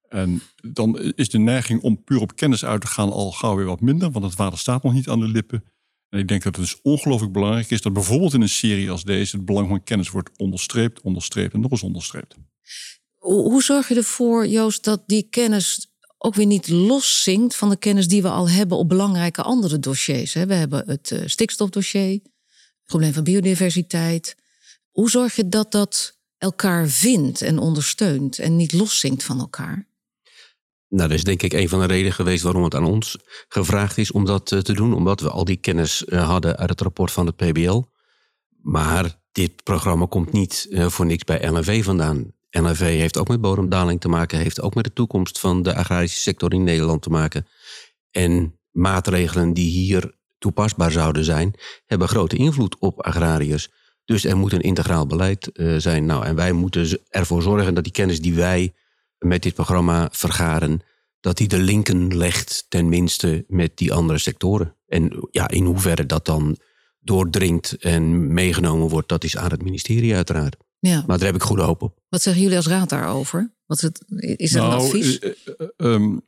[0.09, 3.66] En dan is de neiging om puur op kennis uit te gaan al gauw weer
[3.66, 5.64] wat minder, want het water staat nog niet aan de lippen.
[6.11, 9.04] En ik denk dat het dus ongelooflijk belangrijk is dat bijvoorbeeld in een serie als
[9.04, 12.34] deze het belang van kennis wordt onderstreept, onderstreept en nog eens onderstreept.
[13.18, 18.08] Hoe zorg je ervoor, Joost, dat die kennis ook weer niet loszinkt van de kennis
[18.08, 20.32] die we al hebben op belangrijke andere dossiers?
[20.32, 24.36] We hebben het eh, stikstofdossier, het probleem van biodiversiteit.
[24.90, 29.89] Hoe zorg je dat dat elkaar vindt en ondersteunt en niet loszinkt van elkaar?
[30.91, 33.18] Nou, dat is denk ik een van de redenen geweest waarom het aan ons
[33.49, 34.95] gevraagd is om dat eh, te doen.
[34.95, 37.82] Omdat we al die kennis eh, hadden uit het rapport van het PBL.
[38.62, 42.32] Maar dit programma komt niet eh, voor niks bij LNV vandaan.
[42.51, 46.20] LNV heeft ook met bodemdaling te maken, heeft ook met de toekomst van de agrarische
[46.20, 47.47] sector in Nederland te maken.
[48.11, 51.55] En maatregelen die hier toepasbaar zouden zijn,
[51.86, 53.68] hebben grote invloed op agrariërs.
[54.05, 56.07] Dus er moet een integraal beleid zijn.
[56.07, 58.72] Nou, en wij moeten ervoor zorgen dat die kennis die wij
[59.21, 60.81] met dit programma vergaren,
[61.21, 64.77] dat hij de linken legt, tenminste, met die andere sectoren.
[64.87, 66.57] En ja, in hoeverre dat dan
[67.01, 70.57] doordringt en meegenomen wordt, dat is aan het ministerie uiteraard.
[70.79, 71.05] Ja.
[71.07, 71.99] Maar daar heb ik goede hoop op.
[72.09, 73.55] Wat zeggen jullie als raad daarover?
[73.66, 74.05] Wat het,
[74.37, 75.18] is er een nou, advies?
[75.18, 76.18] Eh, eh, eh, ehm,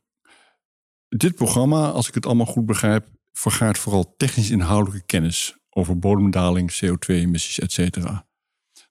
[1.07, 6.71] dit programma, als ik het allemaal goed begrijp, vergaart vooral technisch inhoudelijke kennis over bodemdaling,
[6.71, 8.27] CO2-emissies, et cetera.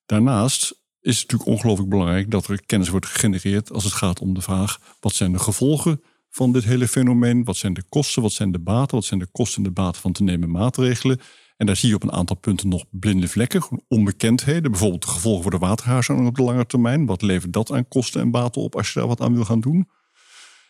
[0.06, 4.34] Daarnaast is het natuurlijk ongelooflijk belangrijk dat er kennis wordt gegenereerd als het gaat om
[4.34, 7.44] de vraag: wat zijn de gevolgen van dit hele fenomeen?
[7.44, 8.22] Wat zijn de kosten?
[8.22, 8.96] Wat zijn de baten?
[8.96, 11.20] Wat zijn de kosten en de baten van te nemen maatregelen?
[11.56, 14.70] En daar zie je op een aantal punten nog blinde vlekken, onbekendheden.
[14.70, 17.06] Bijvoorbeeld de gevolgen voor de waterhuishouding op de lange termijn.
[17.06, 19.60] Wat levert dat aan kosten en baten op als je daar wat aan wil gaan
[19.60, 19.88] doen?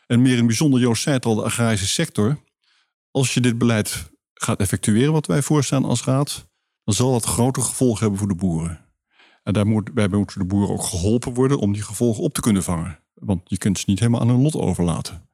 [0.06, 2.38] En meer in bijzonder, Joost zei het al, de agrarische sector.
[3.10, 6.46] Als je dit beleid gaat effectueren, wat wij voorstaan als raad,
[6.84, 8.91] dan zal dat grote gevolgen hebben voor de boeren.
[9.42, 12.40] En daar moet, bij moeten de boeren ook geholpen worden om die gevolgen op te
[12.40, 12.98] kunnen vangen.
[13.14, 15.28] Want je kunt ze niet helemaal aan hun lot overlaten.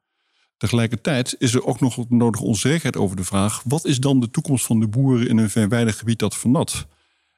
[0.56, 4.66] Tegelijkertijd is er ook nog nodige onzekerheid over de vraag: wat is dan de toekomst
[4.66, 6.86] van de boeren in een veenweidig gebied dat vernat?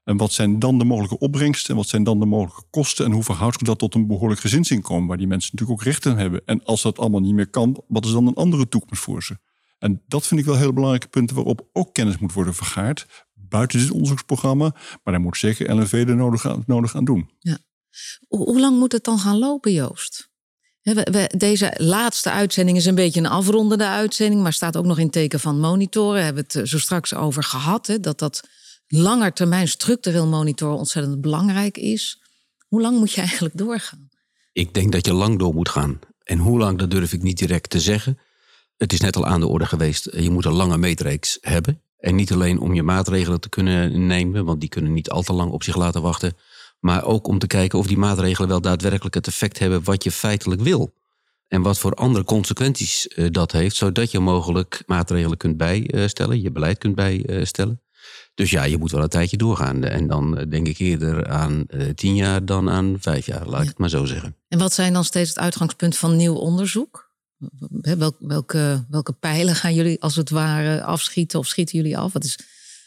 [0.04, 3.12] En wat zijn dan de mogelijke opbrengsten en wat zijn dan de mogelijke kosten en
[3.12, 6.18] hoe verhoudt zich dat tot een behoorlijk gezinsinkomen waar die mensen natuurlijk ook recht aan
[6.18, 6.42] hebben?
[6.44, 9.38] En als dat allemaal niet meer kan, wat is dan een andere toekomst voor ze?
[9.78, 13.78] En dat vind ik wel heel belangrijke punten waarop ook kennis moet worden vergaard buiten
[13.78, 14.74] dit onderzoeksprogramma.
[14.74, 17.30] Maar daar moet zeker LNV er nodig aan, nodig aan doen.
[17.38, 17.58] Ja.
[18.28, 20.30] Hoe lang moet het dan gaan lopen, Joost?
[21.36, 25.40] Deze laatste uitzending is een beetje een afrondende uitzending, maar staat ook nog in teken
[25.40, 26.14] van monitoren.
[26.14, 28.48] We hebben het eh, zo straks over gehad, hè, dat dat
[28.86, 32.22] langer termijn structureel monitoren ontzettend belangrijk is.
[32.68, 34.08] Hoe lang moet je eigenlijk doorgaan?
[34.52, 35.98] Ik denk dat je lang door moet gaan.
[36.24, 38.18] En hoe lang, dat durf ik niet direct te zeggen.
[38.76, 40.08] Het is net al aan de orde geweest.
[40.12, 41.82] Je moet een lange meetreeks hebben.
[42.00, 45.32] En niet alleen om je maatregelen te kunnen nemen, want die kunnen niet al te
[45.32, 46.36] lang op zich laten wachten.
[46.80, 50.10] Maar ook om te kijken of die maatregelen wel daadwerkelijk het effect hebben wat je
[50.10, 50.92] feitelijk wil.
[51.48, 56.50] En wat voor andere consequenties eh, dat heeft, zodat je mogelijk maatregelen kunt bijstellen, je
[56.50, 57.80] beleid kunt bijstellen.
[58.34, 59.84] Dus ja, je moet wel een tijdje doorgaan.
[59.84, 63.62] En dan eh, denk ik eerder aan uh, tien jaar dan aan vijf jaar, laat
[63.62, 64.36] ik het maar zo zeggen.
[64.48, 67.09] En wat zijn dan steeds het uitgangspunt van nieuw onderzoek?
[68.18, 72.12] Welke, welke pijlen gaan jullie als het ware afschieten of schieten jullie af?
[72.12, 72.38] Wat is...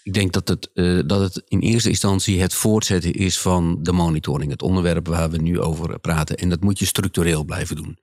[0.04, 3.92] Ik denk dat het, uh, dat het in eerste instantie het voortzetten is van de
[3.92, 4.52] monitoring.
[4.52, 6.38] Het onderwerp waar we nu over praten.
[6.38, 7.98] En dat moet je structureel blijven doen.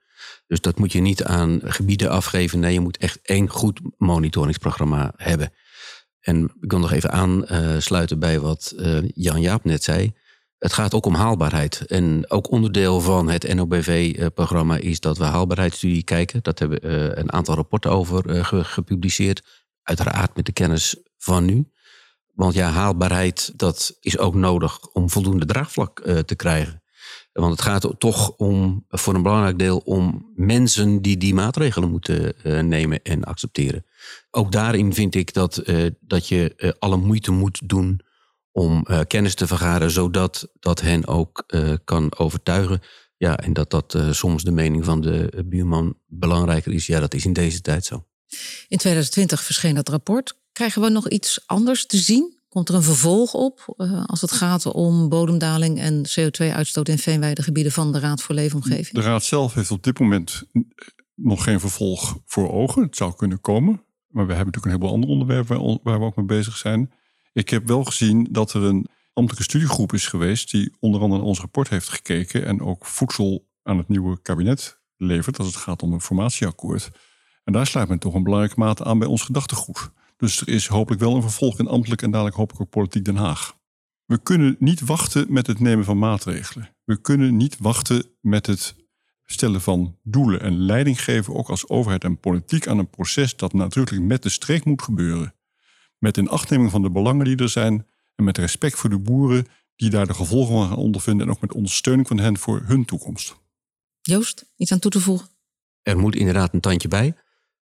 [0.47, 2.61] Dus dat moet je niet aan gebieden afgeven.
[2.61, 5.53] Nee, je moet echt één goed monitoringsprogramma hebben.
[6.21, 10.13] En ik wil nog even aansluiten bij wat uh, Jan Jaap net zei.
[10.61, 11.81] Het gaat ook om haalbaarheid.
[11.87, 16.43] En ook onderdeel van het NOBV-programma is dat we haalbaarheidsstudie kijken.
[16.43, 19.43] Dat hebben we uh, een aantal rapporten over uh, gepubliceerd.
[19.83, 21.71] Uiteraard met de kennis van nu.
[22.35, 26.83] Want ja, haalbaarheid, dat is ook nodig om voldoende draagvlak te krijgen.
[27.33, 32.35] Want het gaat toch om, voor een belangrijk deel om mensen die die maatregelen moeten
[32.69, 33.87] nemen en accepteren.
[34.31, 35.63] Ook daarin vind ik dat,
[36.01, 38.01] dat je alle moeite moet doen
[38.53, 41.45] om kennis te vergaren, zodat dat hen ook
[41.85, 42.81] kan overtuigen.
[43.17, 46.87] Ja, en dat dat soms de mening van de buurman belangrijker is.
[46.87, 48.05] Ja, dat is in deze tijd zo.
[48.69, 50.37] In 2020 verscheen dat rapport.
[50.53, 52.39] Krijgen we nog iets anders te zien?
[52.49, 57.73] Komt er een vervolg op uh, als het gaat om bodemdaling en CO2-uitstoot in veenweidegebieden
[57.73, 58.91] van de Raad voor Leefomgeving?
[58.95, 60.43] De Raad zelf heeft op dit moment
[61.15, 62.83] nog geen vervolg voor ogen.
[62.83, 63.83] Het zou kunnen komen.
[64.09, 66.93] Maar we hebben natuurlijk een heleboel andere onderwerpen waar we ook mee bezig zijn.
[67.33, 71.29] Ik heb wel gezien dat er een ambtelijke studiegroep is geweest die onder andere naar
[71.29, 75.83] ons rapport heeft gekeken en ook voedsel aan het nieuwe kabinet levert als het gaat
[75.83, 76.91] om een formatieakkoord.
[77.45, 79.91] En daar sluit men toch een belangrijke mate aan bij ons gedachtegoed.
[80.17, 83.17] Dus er is hopelijk wel een vervolg in ambtelijk en dadelijk hopelijk ook politiek Den
[83.17, 83.59] Haag.
[84.05, 86.77] We kunnen niet wachten met het nemen van maatregelen.
[86.85, 88.75] We kunnen niet wachten met het
[89.25, 93.53] stellen van doelen en leiding geven, ook als overheid en politiek, aan een proces dat
[93.53, 95.35] natuurlijk met de streek moet gebeuren.
[96.01, 99.47] Met inachtneming van de belangen die er zijn en met respect voor de boeren
[99.77, 102.85] die daar de gevolgen van gaan ondervinden en ook met ondersteuning van hen voor hun
[102.85, 103.37] toekomst.
[104.01, 105.29] Joost, iets aan toe te voegen?
[105.83, 107.15] Er moet inderdaad een tandje bij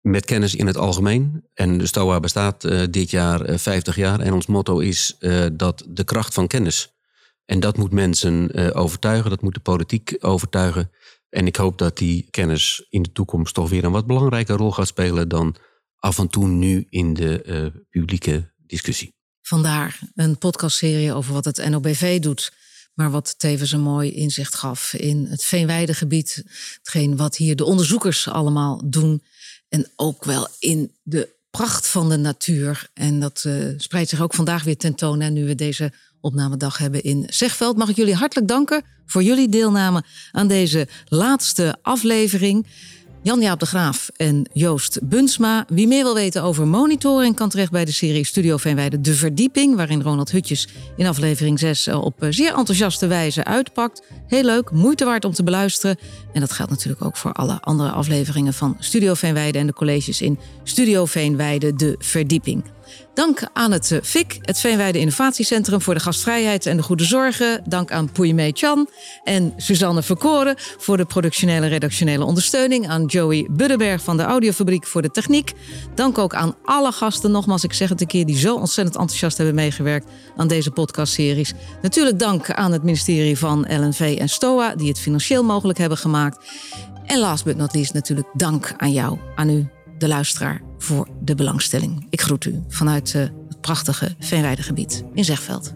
[0.01, 1.45] met kennis in het algemeen.
[1.53, 4.19] En de STOA bestaat uh, dit jaar uh, 50 jaar.
[4.19, 6.93] En ons motto is uh, dat de kracht van kennis.
[7.45, 10.91] En dat moet mensen overtuigen, dat moet de politiek overtuigen.
[11.30, 14.71] En ik hoop dat die kennis in de toekomst toch weer een wat belangrijke rol
[14.71, 15.55] gaat spelen dan
[16.00, 19.14] af en toe nu in de publieke discussie.
[19.41, 22.52] Vandaar een podcastserie over wat het NOBV doet.
[22.93, 26.43] Maar wat tevens een mooi inzicht gaf in het Veenweidegebied.
[26.78, 29.24] Hetgeen wat hier de onderzoekers allemaal doen.
[29.70, 32.89] En ook wel in de pracht van de natuur.
[32.93, 35.22] En dat uh, spreidt zich ook vandaag weer tentoon.
[35.22, 37.78] En nu we deze opnamedag hebben in Zegveld.
[37.78, 42.68] Mag ik jullie hartelijk danken voor jullie deelname aan deze laatste aflevering.
[43.22, 45.65] Jan-Jaap de Graaf en Joost Bunsma.
[45.67, 49.76] Wie meer wil weten over monitoring kan terecht bij de serie Studio Veenweide De Verdieping,
[49.76, 50.67] waarin Ronald Hutjes
[50.97, 54.03] in aflevering 6 eh, op eh, zeer enthousiaste wijze uitpakt.
[54.28, 55.97] Heel leuk, moeite waard om te beluisteren.
[56.34, 60.22] En dat geldt natuurlijk ook voor alle andere afleveringen van Studio Veenweide en de colleges
[60.22, 62.63] in Studio Veenweide De Verdieping.
[63.13, 67.61] Dank aan het eh, FIC, het Veenweide Innovatiecentrum voor de gastvrijheid en de goede zorgen.
[67.67, 68.89] Dank aan Poeimee Chan
[69.23, 72.87] en Suzanne Verkoren voor de productionele redactionele ondersteuning.
[72.87, 75.53] Aan Joey Buddenberg van de Audiofabriek voor de techniek.
[75.95, 79.37] Dank ook aan alle gasten, nogmaals, ik zeg het een keer, die zo ontzettend enthousiast
[79.37, 81.53] hebben meegewerkt aan deze podcastseries.
[81.81, 86.45] Natuurlijk dank aan het ministerie van LNV en STOA, die het financieel mogelijk hebben gemaakt.
[87.05, 89.67] En last but not least natuurlijk dank aan jou, aan u,
[89.97, 92.07] de luisteraar voor de belangstelling.
[92.09, 95.73] Ik groet u vanuit eh, het prachtige Veenweidegebied in Zegveld.